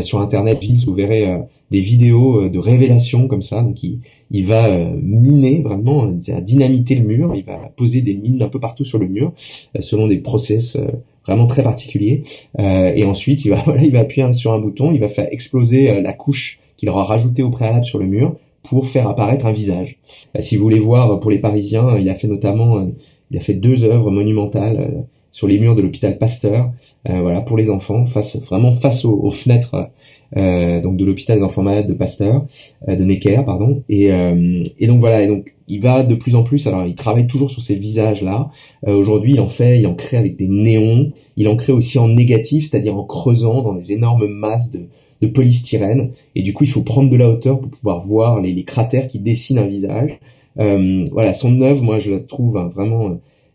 sur 0.00 0.20
internet 0.20 0.58
vous 0.84 0.94
verrez 0.94 1.26
des 1.72 1.80
vidéos 1.80 2.48
de 2.48 2.58
révélation 2.58 3.26
comme 3.26 3.42
ça. 3.42 3.62
Donc 3.62 3.82
il, 3.82 3.98
il 4.30 4.46
va 4.46 4.68
miner 5.02 5.62
vraiment, 5.62 6.04
à 6.04 6.40
dynamiter 6.40 6.94
le 6.94 7.04
mur. 7.04 7.34
Il 7.34 7.44
va 7.44 7.56
poser 7.76 8.00
des 8.00 8.14
mines 8.14 8.40
un 8.42 8.48
peu 8.48 8.60
partout 8.60 8.84
sur 8.84 8.98
le 8.98 9.08
mur 9.08 9.32
selon 9.80 10.06
des 10.06 10.18
process 10.18 10.78
vraiment 11.26 11.46
très 11.46 11.62
particuliers. 11.62 12.22
et 12.58 13.04
ensuite 13.04 13.44
il 13.44 13.50
va 13.50 13.62
voilà, 13.64 13.82
il 13.82 13.92
va 13.92 14.00
appuyer 14.00 14.32
sur 14.32 14.52
un 14.52 14.60
bouton, 14.60 14.92
il 14.92 15.00
va 15.00 15.08
faire 15.08 15.26
exploser 15.32 16.00
la 16.00 16.12
couche 16.12 16.60
qu'il 16.76 16.88
aura 16.88 17.04
rajoutée 17.04 17.42
au 17.42 17.50
préalable 17.50 17.84
sur 17.84 17.98
le 17.98 18.06
mur 18.06 18.36
pour 18.62 18.88
faire 18.88 19.08
apparaître 19.08 19.46
un 19.46 19.52
visage. 19.52 19.98
Euh, 20.36 20.40
si 20.40 20.56
vous 20.56 20.62
voulez 20.62 20.78
voir 20.78 21.20
pour 21.20 21.30
les 21.30 21.38
Parisiens, 21.38 21.98
il 21.98 22.08
a 22.08 22.14
fait 22.14 22.28
notamment, 22.28 22.78
euh, 22.78 22.86
il 23.30 23.36
a 23.36 23.40
fait 23.40 23.54
deux 23.54 23.84
œuvres 23.84 24.10
monumentales 24.10 24.76
euh, 24.80 25.02
sur 25.32 25.48
les 25.48 25.58
murs 25.58 25.74
de 25.74 25.82
l'hôpital 25.82 26.18
Pasteur, 26.18 26.70
voilà 27.08 27.40
pour 27.40 27.56
les 27.56 27.70
enfants, 27.70 28.06
face 28.06 28.40
vraiment 28.42 28.70
face 28.70 29.04
aux, 29.04 29.30
fenêtres 29.30 29.90
donc 30.36 30.96
de 30.96 31.04
l'hôpital 31.04 31.38
des 31.38 31.42
enfants 31.42 31.62
malades 31.62 31.88
de 31.88 31.94
Pasteur, 31.94 32.46
de 32.86 33.02
Necker 33.02 33.42
pardon, 33.44 33.82
et, 33.88 34.10
et 34.78 34.86
donc 34.86 35.00
voilà, 35.00 35.22
et 35.22 35.26
donc 35.26 35.54
il 35.68 35.80
va 35.80 36.02
de 36.02 36.14
plus 36.14 36.34
en 36.34 36.42
plus, 36.42 36.66
alors 36.66 36.84
il 36.84 36.94
travaille 36.94 37.26
toujours 37.26 37.50
sur 37.50 37.62
ces 37.62 37.74
visages 37.74 38.22
là. 38.22 38.50
Aujourd'hui, 38.86 39.32
il 39.32 39.40
en 39.40 39.48
fait, 39.48 39.78
il 39.78 39.86
en 39.86 39.94
crée 39.94 40.18
avec 40.18 40.36
des 40.36 40.48
néons, 40.48 41.12
il 41.36 41.48
en 41.48 41.56
crée 41.56 41.72
aussi 41.72 41.98
en 41.98 42.08
négatif, 42.08 42.68
c'est-à-dire 42.68 42.96
en 42.96 43.04
creusant 43.04 43.62
dans 43.62 43.72
des 43.72 43.92
énormes 43.92 44.26
masses 44.26 44.70
de 44.70 44.86
de 45.22 45.28
polystyrène. 45.28 46.10
Et 46.34 46.42
du 46.42 46.52
coup, 46.52 46.64
il 46.64 46.70
faut 46.70 46.82
prendre 46.82 47.08
de 47.08 47.16
la 47.16 47.30
hauteur 47.30 47.60
pour 47.60 47.70
pouvoir 47.70 48.00
voir 48.00 48.40
les, 48.40 48.64
cratères 48.64 49.08
qui 49.08 49.20
dessinent 49.20 49.58
un 49.58 49.66
visage. 49.66 50.18
Euh, 50.58 51.06
voilà, 51.12 51.32
son 51.32 51.62
œuvre, 51.62 51.82
moi, 51.82 51.98
je 51.98 52.10
la 52.10 52.20
trouve 52.20 52.58
hein, 52.58 52.68
vraiment 52.68 53.08
euh, 53.08 53.14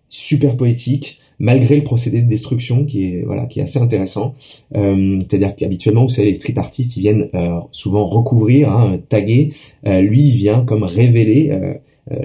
super 0.10 0.58
poétique, 0.58 1.20
malgré 1.40 1.76
le 1.76 1.84
procédé 1.84 2.22
de 2.22 2.28
destruction 2.28 2.86
qui 2.86 3.06
est 3.06 3.24
voilà 3.26 3.46
qui 3.46 3.60
est 3.60 3.64
assez 3.64 3.80
intéressant. 3.80 4.36
Euh, 4.76 5.20
C'est-à-dire 5.20 5.56
qu'habituellement, 5.56 6.04
vous 6.04 6.10
savez, 6.10 6.30
les 6.30 6.34
street 6.34 6.58
artistes, 6.58 6.98
ils 6.98 7.02
viennent 7.02 7.30
euh, 7.34 7.60
souvent 7.72 8.06
recouvrir, 8.06 8.70
hein, 8.72 9.00
taguer. 9.10 9.54
lui, 9.86 10.22
il 10.30 10.36
vient 10.36 10.64
comme 10.66 10.84
révéler 10.84 11.52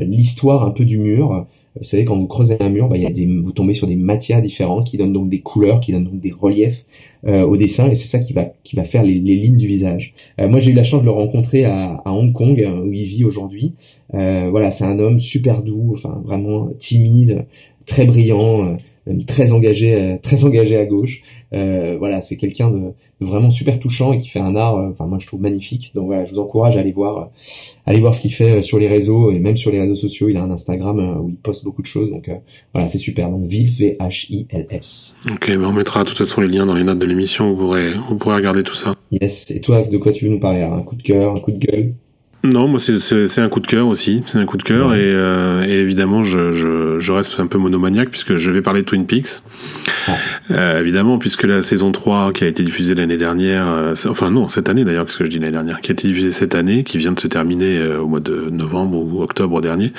l'histoire 0.00 0.64
un 0.64 0.70
peu 0.70 0.84
du 0.84 0.98
mur. 0.98 1.46
Vous 1.78 1.84
savez, 1.84 2.04
quand 2.04 2.18
vous 2.18 2.26
creusez 2.26 2.56
un 2.60 2.68
mur, 2.68 2.88
bah, 2.88 2.98
y 2.98 3.06
a 3.06 3.10
des, 3.10 3.26
vous 3.26 3.52
tombez 3.52 3.72
sur 3.72 3.86
des 3.86 3.96
matières 3.96 4.42
différentes 4.42 4.84
qui 4.84 4.98
donnent 4.98 5.14
donc 5.14 5.30
des 5.30 5.40
couleurs, 5.40 5.80
qui 5.80 5.92
donnent 5.92 6.04
donc 6.04 6.20
des 6.20 6.30
reliefs 6.30 6.84
euh, 7.26 7.44
au 7.44 7.56
dessin, 7.56 7.90
et 7.90 7.94
c'est 7.94 8.08
ça 8.08 8.18
qui 8.18 8.34
va 8.34 8.52
qui 8.62 8.76
va 8.76 8.84
faire 8.84 9.02
les, 9.02 9.14
les 9.14 9.36
lignes 9.36 9.56
du 9.56 9.66
visage. 9.66 10.12
Euh, 10.38 10.48
moi, 10.48 10.60
j'ai 10.60 10.72
eu 10.72 10.74
la 10.74 10.82
chance 10.82 11.00
de 11.00 11.06
le 11.06 11.12
rencontrer 11.12 11.64
à, 11.64 12.02
à 12.04 12.12
Hong 12.12 12.32
Kong, 12.32 12.62
où 12.84 12.92
il 12.92 13.04
vit 13.04 13.24
aujourd'hui. 13.24 13.72
Euh, 14.12 14.48
voilà, 14.50 14.70
c'est 14.70 14.84
un 14.84 14.98
homme 14.98 15.18
super 15.18 15.62
doux, 15.62 15.92
enfin 15.94 16.20
vraiment 16.24 16.68
timide, 16.78 17.46
très 17.86 18.04
brillant 18.04 18.76
très 19.26 19.52
engagé, 19.52 19.94
euh, 19.94 20.16
très 20.20 20.44
engagé 20.44 20.76
à 20.76 20.84
gauche. 20.84 21.22
Euh, 21.52 21.96
voilà, 21.98 22.22
c'est 22.22 22.36
quelqu'un 22.36 22.70
de, 22.70 22.92
vraiment 23.20 23.50
super 23.50 23.78
touchant 23.78 24.12
et 24.12 24.18
qui 24.18 24.28
fait 24.28 24.40
un 24.40 24.56
art, 24.56 24.76
euh, 24.76 24.90
enfin 24.90 25.06
moi 25.06 25.18
je 25.20 25.26
trouve 25.26 25.40
magnifique. 25.40 25.92
Donc 25.94 26.06
voilà, 26.06 26.24
je 26.24 26.32
vous 26.32 26.40
encourage 26.40 26.76
à 26.76 26.80
aller 26.80 26.92
voir, 26.92 27.30
aller 27.86 28.00
voir 28.00 28.14
ce 28.14 28.20
qu'il 28.20 28.32
fait 28.32 28.62
sur 28.62 28.78
les 28.78 28.88
réseaux 28.88 29.30
et 29.30 29.38
même 29.38 29.56
sur 29.56 29.70
les 29.70 29.80
réseaux 29.80 29.94
sociaux. 29.94 30.28
Il 30.28 30.36
a 30.36 30.42
un 30.42 30.50
Instagram 30.50 31.20
où 31.22 31.28
il 31.28 31.36
poste 31.36 31.64
beaucoup 31.64 31.82
de 31.82 31.86
choses. 31.86 32.10
Donc 32.10 32.30
voilà, 32.72 32.88
c'est 32.88 32.98
super. 32.98 33.30
Donc 33.30 33.46
Vils 33.46 33.78
V 33.78 33.96
H 34.00 34.26
I 34.32 34.46
L 34.50 34.66
S. 34.70 35.16
Ok, 35.30 35.48
mais 35.48 35.64
on 35.64 35.72
mettra 35.72 36.04
de 36.04 36.08
toute 36.08 36.18
façon 36.18 36.40
les 36.40 36.48
liens 36.48 36.66
dans 36.66 36.74
les 36.74 36.84
notes 36.84 36.98
de 36.98 37.06
l'émission. 37.06 37.50
Vous 37.50 37.56
pourrez, 37.56 37.92
vous 37.92 38.16
pourrez 38.16 38.36
regarder 38.36 38.62
tout 38.62 38.74
ça. 38.74 38.94
Yes. 39.10 39.50
Et 39.50 39.60
toi, 39.60 39.82
de 39.82 39.98
quoi 39.98 40.12
tu 40.12 40.24
veux 40.26 40.30
nous 40.30 40.40
parler 40.40 40.62
Un 40.62 40.82
coup 40.82 40.96
de 40.96 41.02
cœur, 41.02 41.32
un 41.32 41.40
coup 41.40 41.52
de 41.52 41.58
gueule? 41.58 41.94
Non, 42.44 42.66
moi 42.66 42.80
c'est 42.80 43.40
un 43.40 43.48
coup 43.48 43.60
de 43.60 43.66
cœur 43.68 43.86
aussi, 43.86 44.24
c'est 44.26 44.38
un 44.38 44.46
coup 44.46 44.56
de 44.56 44.64
cœur 44.64 44.94
et, 44.94 44.98
euh, 45.00 45.64
et, 45.64 45.78
évidemment 45.78 46.24
je, 46.24 46.50
je, 46.50 46.98
je, 46.98 47.12
reste 47.12 47.38
un 47.38 47.46
peu 47.46 47.56
monomaniaque 47.56 48.10
puisque 48.10 48.34
je 48.34 48.50
vais 48.50 48.62
parler 48.62 48.80
de 48.82 48.86
Twin 48.86 49.06
Peaks. 49.06 49.42
Ah. 50.08 50.12
Euh, 50.50 50.80
évidemment 50.80 51.18
puisque 51.18 51.44
la 51.44 51.62
saison 51.62 51.92
3 51.92 52.32
qui 52.32 52.42
a 52.42 52.48
été 52.48 52.64
diffusée 52.64 52.96
l'année 52.96 53.16
dernière, 53.16 53.66
euh, 53.68 53.94
enfin 54.08 54.30
non 54.30 54.48
cette 54.48 54.68
année 54.68 54.84
d'ailleurs, 54.84 55.06
qu'est-ce 55.06 55.18
que 55.18 55.24
je 55.24 55.30
dis 55.30 55.38
l'année 55.38 55.52
dernière, 55.52 55.80
qui 55.80 55.92
a 55.92 55.94
été 55.94 56.08
diffusée 56.08 56.32
cette 56.32 56.56
année, 56.56 56.82
qui 56.82 56.98
vient 56.98 57.12
de 57.12 57.20
se 57.20 57.28
terminer 57.28 57.78
euh, 57.78 58.00
au 58.00 58.08
mois 58.08 58.20
de 58.20 58.48
novembre 58.50 58.98
ou 58.98 59.22
octobre 59.22 59.60
dernier, 59.60 59.92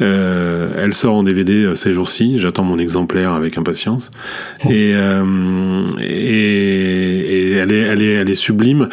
euh, 0.00 0.70
elle 0.76 0.94
sort 0.94 1.14
en 1.14 1.22
DVD 1.22 1.74
ces 1.76 1.92
jours-ci. 1.92 2.38
J'attends 2.38 2.64
mon 2.64 2.78
exemplaire 2.78 3.32
avec 3.32 3.58
impatience. 3.58 4.10
Et, 4.68 4.92
euh, 4.94 5.84
et, 6.00 6.08
et, 6.08 7.50
elle, 7.52 7.72
est, 7.72 7.80
elle, 7.80 8.02
est, 8.02 8.12
elle 8.14 8.30
est 8.30 8.34
sublime. 8.34 8.88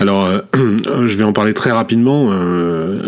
Alors, 0.00 0.24
euh, 0.24 0.40
je 1.06 1.16
vais 1.16 1.24
en 1.24 1.34
parler 1.34 1.52
très 1.52 1.70
rapidement. 1.70 2.30
Euh, 2.32 2.98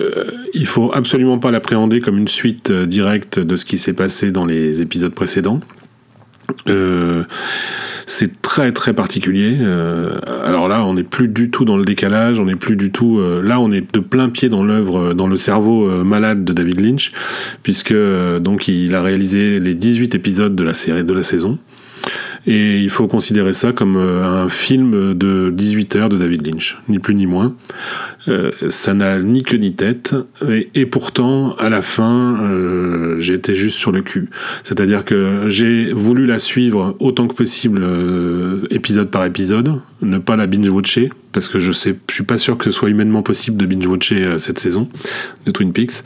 il 0.52 0.66
faut 0.66 0.92
absolument 0.94 1.38
pas 1.38 1.50
l'appréhender 1.50 2.00
comme 2.00 2.18
une 2.18 2.28
suite 2.28 2.70
euh, 2.70 2.87
directe 2.87 3.38
de 3.40 3.57
ce 3.57 3.64
qui 3.64 3.78
s'est 3.78 3.94
passé 3.94 4.31
dans 4.31 4.44
les 4.44 4.83
épisodes 4.83 5.14
précédents. 5.14 5.61
c'est 8.07 8.42
très 8.42 8.72
très 8.72 8.92
particulier. 8.92 9.57
alors 10.44 10.68
là, 10.68 10.85
on 10.85 10.94
n'est 10.94 11.02
plus 11.02 11.28
du 11.28 11.50
tout 11.50 11.64
dans 11.64 11.78
le 11.78 11.85
décalage, 11.85 12.38
on 12.38 12.44
n'est 12.44 12.57
plus 12.57 12.76
du 12.76 12.92
tout. 12.92 13.20
là, 13.42 13.59
on 13.59 13.72
est 13.72 13.94
de 13.94 14.00
plein 14.00 14.28
pied 14.28 14.50
dans 14.50 14.62
l'œuvre, 14.62 15.14
dans 15.14 15.28
le 15.28 15.37
cerveau 15.37 16.05
malade 16.05 16.44
de 16.44 16.52
David 16.52 16.81
Lynch, 16.81 17.12
puisque 17.62 17.94
donc 18.40 18.68
il 18.68 18.94
a 18.94 19.02
réalisé 19.02 19.61
les 19.61 19.74
18 19.74 20.14
épisodes 20.14 20.55
de 20.55 20.62
la 20.62 20.74
série 20.74 21.05
de 21.05 21.12
la 21.12 21.22
saison. 21.22 21.59
Et 22.46 22.81
il 22.81 22.90
faut 22.90 23.07
considérer 23.07 23.52
ça 23.52 23.72
comme 23.72 23.96
euh, 23.96 24.24
un 24.24 24.48
film 24.48 25.14
de 25.14 25.50
18 25.50 25.96
heures 25.96 26.09
de 26.09 26.18
David 26.18 26.46
Lynch, 26.46 26.78
ni 26.88 26.98
plus 26.98 27.14
ni 27.14 27.26
moins. 27.26 27.55
Euh, 28.28 28.50
ça 28.68 28.94
n'a 28.94 29.20
ni 29.20 29.42
queue 29.44 29.59
ni 29.59 29.74
tête, 29.74 30.16
et, 30.74 30.87
pourtant, 30.87 31.55
à 31.57 31.68
la 31.68 31.83
fin, 31.83 32.40
euh, 32.42 33.20
j'étais 33.20 33.55
juste 33.55 33.78
sur 33.78 33.92
le 33.92 34.02
cul. 34.02 34.28
C'est-à-dire 34.64 35.05
que 35.05 35.44
j'ai 35.48 35.92
voulu 35.92 36.26
la 36.26 36.38
suivre 36.38 36.96
autant 36.98 37.28
que 37.28 37.35
possible, 37.35 37.87
épisode 38.70 39.11
par 39.11 39.24
épisode, 39.24 39.74
ne 40.00 40.18
pas 40.18 40.35
la 40.37 40.46
binge-watcher, 40.46 41.11
parce 41.31 41.48
que 41.48 41.61
je 41.61 41.70
sais, 41.72 41.96
je 42.09 42.14
suis 42.14 42.24
pas 42.24 42.38
sûr 42.38 42.59
que 42.59 42.64
ce 42.64 42.70
soit 42.72 42.90
humainement 42.90 43.22
possible 43.22 43.57
de 43.57 43.66
binge-watcher 43.66 44.38
cette 44.38 44.59
saison 44.59 44.88
de 45.46 45.52
Twin 45.52 45.72
Peaks. 45.72 46.02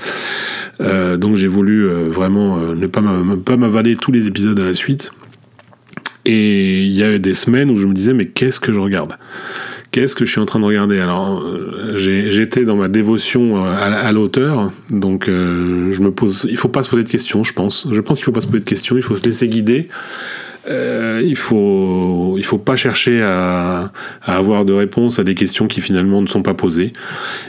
donc 0.80 1.36
j'ai 1.36 1.48
voulu 1.48 1.86
vraiment 1.88 2.58
ne 2.58 2.86
pas 2.86 3.56
m'avaler 3.56 3.96
tous 3.96 4.12
les 4.12 4.26
épisodes 4.26 4.58
à 4.58 4.64
la 4.64 4.74
suite. 4.74 5.12
Et 6.26 6.82
il 6.82 6.92
y 6.92 7.04
a 7.04 7.12
eu 7.12 7.20
des 7.20 7.34
semaines 7.34 7.70
où 7.70 7.78
je 7.78 7.86
me 7.86 7.94
disais, 7.94 8.12
mais 8.12 8.26
qu'est-ce 8.26 8.58
que 8.58 8.72
je 8.72 8.80
regarde? 8.80 9.16
Qu'est-ce 9.92 10.16
que 10.16 10.24
je 10.24 10.30
suis 10.32 10.40
en 10.40 10.44
train 10.44 10.58
de 10.58 10.64
regarder? 10.64 10.98
Alors, 10.98 11.40
euh, 11.40 11.96
j'étais 11.96 12.64
dans 12.64 12.74
ma 12.74 12.88
dévotion 12.88 13.64
euh, 13.64 13.70
à, 13.72 14.10
l'auteur, 14.10 14.72
donc 14.90 15.28
euh, 15.28 15.92
je 15.92 16.02
me 16.02 16.10
pose. 16.10 16.46
Il 16.50 16.56
faut 16.56 16.68
pas 16.68 16.82
se 16.82 16.90
poser 16.90 17.04
de 17.04 17.08
questions, 17.08 17.44
je 17.44 17.52
pense. 17.52 17.86
Je 17.90 18.00
pense 18.00 18.18
qu'il 18.18 18.24
faut 18.24 18.32
pas 18.32 18.40
se 18.40 18.46
poser 18.48 18.58
de 18.58 18.68
questions. 18.68 18.96
Il 18.96 19.02
faut 19.02 19.14
se 19.16 19.24
laisser 19.24 19.48
guider. 19.48 19.88
Il 20.68 21.36
faut 21.36 22.34
il 22.36 22.44
faut 22.44 22.58
pas 22.58 22.74
chercher 22.74 23.22
à, 23.22 23.92
avoir 24.20 24.64
de 24.64 24.72
réponses 24.72 25.20
à 25.20 25.24
des 25.24 25.36
questions 25.36 25.68
qui 25.68 25.80
finalement 25.80 26.20
ne 26.20 26.26
sont 26.26 26.42
pas 26.42 26.54
posées. 26.54 26.92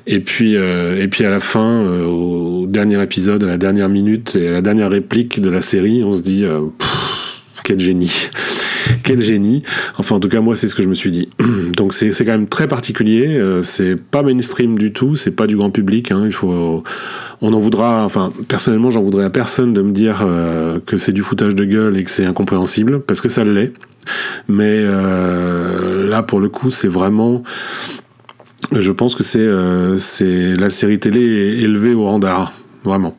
Et 0.06 0.20
puis 0.20 0.54
et 0.54 1.08
puis 1.10 1.26
à 1.26 1.32
la 1.32 1.40
fin, 1.40 1.84
au 2.06 2.68
dernier 2.68 3.02
épisode, 3.02 3.44
à 3.44 3.48
la 3.48 3.58
dernière 3.58 3.90
minute 3.90 4.36
et 4.36 4.48
à 4.48 4.52
la 4.52 4.62
dernière 4.62 4.92
réplique 4.92 5.42
de 5.42 5.50
la 5.50 5.62
série, 5.62 6.04
on 6.04 6.14
se 6.14 6.22
dit 6.22 6.46
quel 7.64 7.80
génie 7.80 8.30
quel 9.04 9.22
génie. 9.22 9.64
Enfin, 9.98 10.16
en 10.16 10.20
tout 10.20 10.30
cas, 10.30 10.42
moi, 10.42 10.56
c'est 10.56 10.68
ce 10.68 10.76
que 10.76 10.84
je 10.84 10.90
me 10.90 10.94
suis 10.94 11.12
dit. 11.12 11.30
Donc, 11.78 11.94
c'est 11.94 12.12
quand 12.20 12.32
même 12.32 12.48
très 12.48 12.68
particulier. 12.68 13.28
Euh, 13.28 13.62
c'est 13.62 13.96
pas 13.96 14.24
mainstream 14.24 14.78
du 14.78 14.94
tout. 14.94 15.16
C'est 15.16 15.32
pas 15.32 15.48
du 15.48 15.56
grand 15.56 15.72
public. 15.72 16.12
Hein. 16.12 16.24
Il 16.26 16.34
faut, 16.34 16.84
on 17.42 17.54
en 17.54 17.60
voudra. 17.60 18.04
Enfin, 18.06 18.32
personnellement, 18.48 18.92
j'en 18.92 19.02
voudrais 19.02 19.26
à 19.26 19.30
personne 19.30 19.74
de 19.74 19.82
me 19.82 19.92
dire 19.92 20.24
euh, 20.28 20.80
que 20.86 20.98
c'est 20.98 21.12
du 21.12 21.22
foutage 21.22 21.56
de 21.56 21.66
gueule 21.66 21.98
et 21.98 22.04
que 22.04 22.10
c'est 22.10 22.26
incompréhensible, 22.26 23.02
parce 23.02 23.22
que 23.22 23.30
ça 23.30 23.44
l'est. 23.44 23.74
Mais 24.48 24.84
euh, 24.86 26.08
là, 26.08 26.24
pour 26.24 26.40
le 26.40 26.50
coup, 26.50 26.72
c'est 26.72 26.88
vraiment 26.88 27.44
je 28.74 28.92
pense 28.92 29.16
que 29.16 29.24
c'est 29.24 29.48
c'est 29.98 30.56
la 30.56 30.70
série 30.70 31.00
télé 31.00 31.22
élevée 31.62 31.94
au 31.94 32.04
rang 32.04 32.20
d'art, 32.20 32.52
vraiment. 32.84 33.16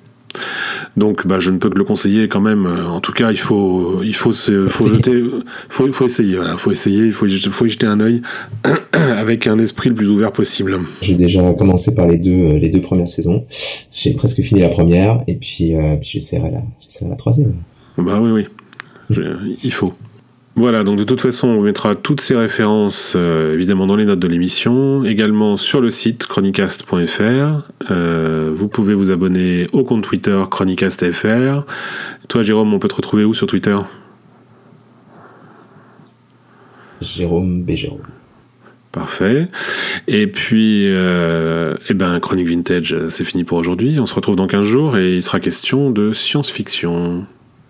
Donc, 0.98 1.26
bah, 1.26 1.38
je 1.38 1.50
ne 1.50 1.58
peux 1.58 1.70
que 1.70 1.78
le 1.78 1.84
conseiller 1.84 2.28
quand 2.28 2.40
même. 2.40 2.66
En 2.66 3.00
tout 3.00 3.12
cas, 3.12 3.30
il 3.30 3.38
faut, 3.38 4.02
il 4.02 4.14
faut 4.14 4.32
se, 4.32 4.66
faut 4.66 4.88
jeter, 4.88 5.22
faut, 5.68 5.90
faut 5.92 6.06
essayer. 6.06 6.36
Voilà, 6.36 6.56
faut 6.56 6.72
essayer. 6.72 7.04
Il 7.06 7.12
faut, 7.12 7.26
faut 7.28 7.66
y 7.66 7.70
jeter 7.70 7.86
un 7.86 8.00
œil 8.00 8.20
avec 8.92 9.46
un 9.46 9.58
esprit 9.58 9.90
le 9.90 9.94
plus 9.94 10.10
ouvert 10.10 10.32
possible. 10.32 10.78
J'ai 11.00 11.14
déjà 11.14 11.52
commencé 11.52 11.94
par 11.94 12.06
les 12.06 12.18
deux, 12.18 12.56
les 12.56 12.68
deux 12.68 12.80
premières 12.80 13.08
saisons. 13.08 13.46
J'ai 13.92 14.14
presque 14.14 14.42
fini 14.42 14.60
la 14.60 14.68
première 14.68 15.22
et 15.26 15.34
puis, 15.34 15.74
euh, 15.74 15.96
puis 15.96 16.10
j'essaierai 16.14 16.50
la, 16.50 16.62
j'essaierai 16.80 17.10
la 17.10 17.16
troisième. 17.16 17.54
Bah 17.96 18.20
oui, 18.20 18.30
oui. 19.10 19.16
il 19.62 19.72
faut. 19.72 19.92
Voilà, 20.58 20.82
donc 20.82 20.98
de 20.98 21.04
toute 21.04 21.20
façon, 21.20 21.46
on 21.46 21.60
mettra 21.62 21.94
toutes 21.94 22.20
ces 22.20 22.34
références 22.34 23.12
euh, 23.14 23.54
évidemment 23.54 23.86
dans 23.86 23.94
les 23.94 24.04
notes 24.04 24.18
de 24.18 24.26
l'émission, 24.26 25.04
également 25.04 25.56
sur 25.56 25.80
le 25.80 25.88
site 25.88 26.26
chronicast.fr. 26.26 27.70
Euh, 27.92 28.52
vous 28.52 28.66
pouvez 28.66 28.92
vous 28.94 29.12
abonner 29.12 29.68
au 29.72 29.84
compte 29.84 30.02
Twitter 30.02 30.36
chronicast.fr. 30.50 31.64
Toi, 32.26 32.42
Jérôme, 32.42 32.74
on 32.74 32.80
peut 32.80 32.88
te 32.88 32.96
retrouver 32.96 33.22
où 33.22 33.34
sur 33.34 33.46
Twitter? 33.46 33.76
Jérôme 37.00 37.62
B. 37.62 37.74
Jérôme. 37.74 38.02
Parfait. 38.90 39.46
Et 40.08 40.26
puis, 40.26 40.86
euh, 40.88 41.76
eh 41.88 41.94
ben, 41.94 42.18
Chronique 42.18 42.48
Vintage, 42.48 42.96
c'est 43.10 43.24
fini 43.24 43.44
pour 43.44 43.58
aujourd'hui. 43.58 43.98
On 44.00 44.06
se 44.06 44.14
retrouve 44.14 44.34
dans 44.34 44.48
15 44.48 44.64
jours 44.64 44.96
et 44.96 45.14
il 45.14 45.22
sera 45.22 45.38
question 45.38 45.92
de 45.92 46.12
science-fiction. 46.12 47.26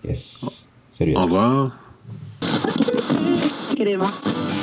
Yes. 0.07 0.71
Salut. 0.89 1.13
Au 1.17 1.25
revoir. 1.25 1.79
negative 3.79 4.58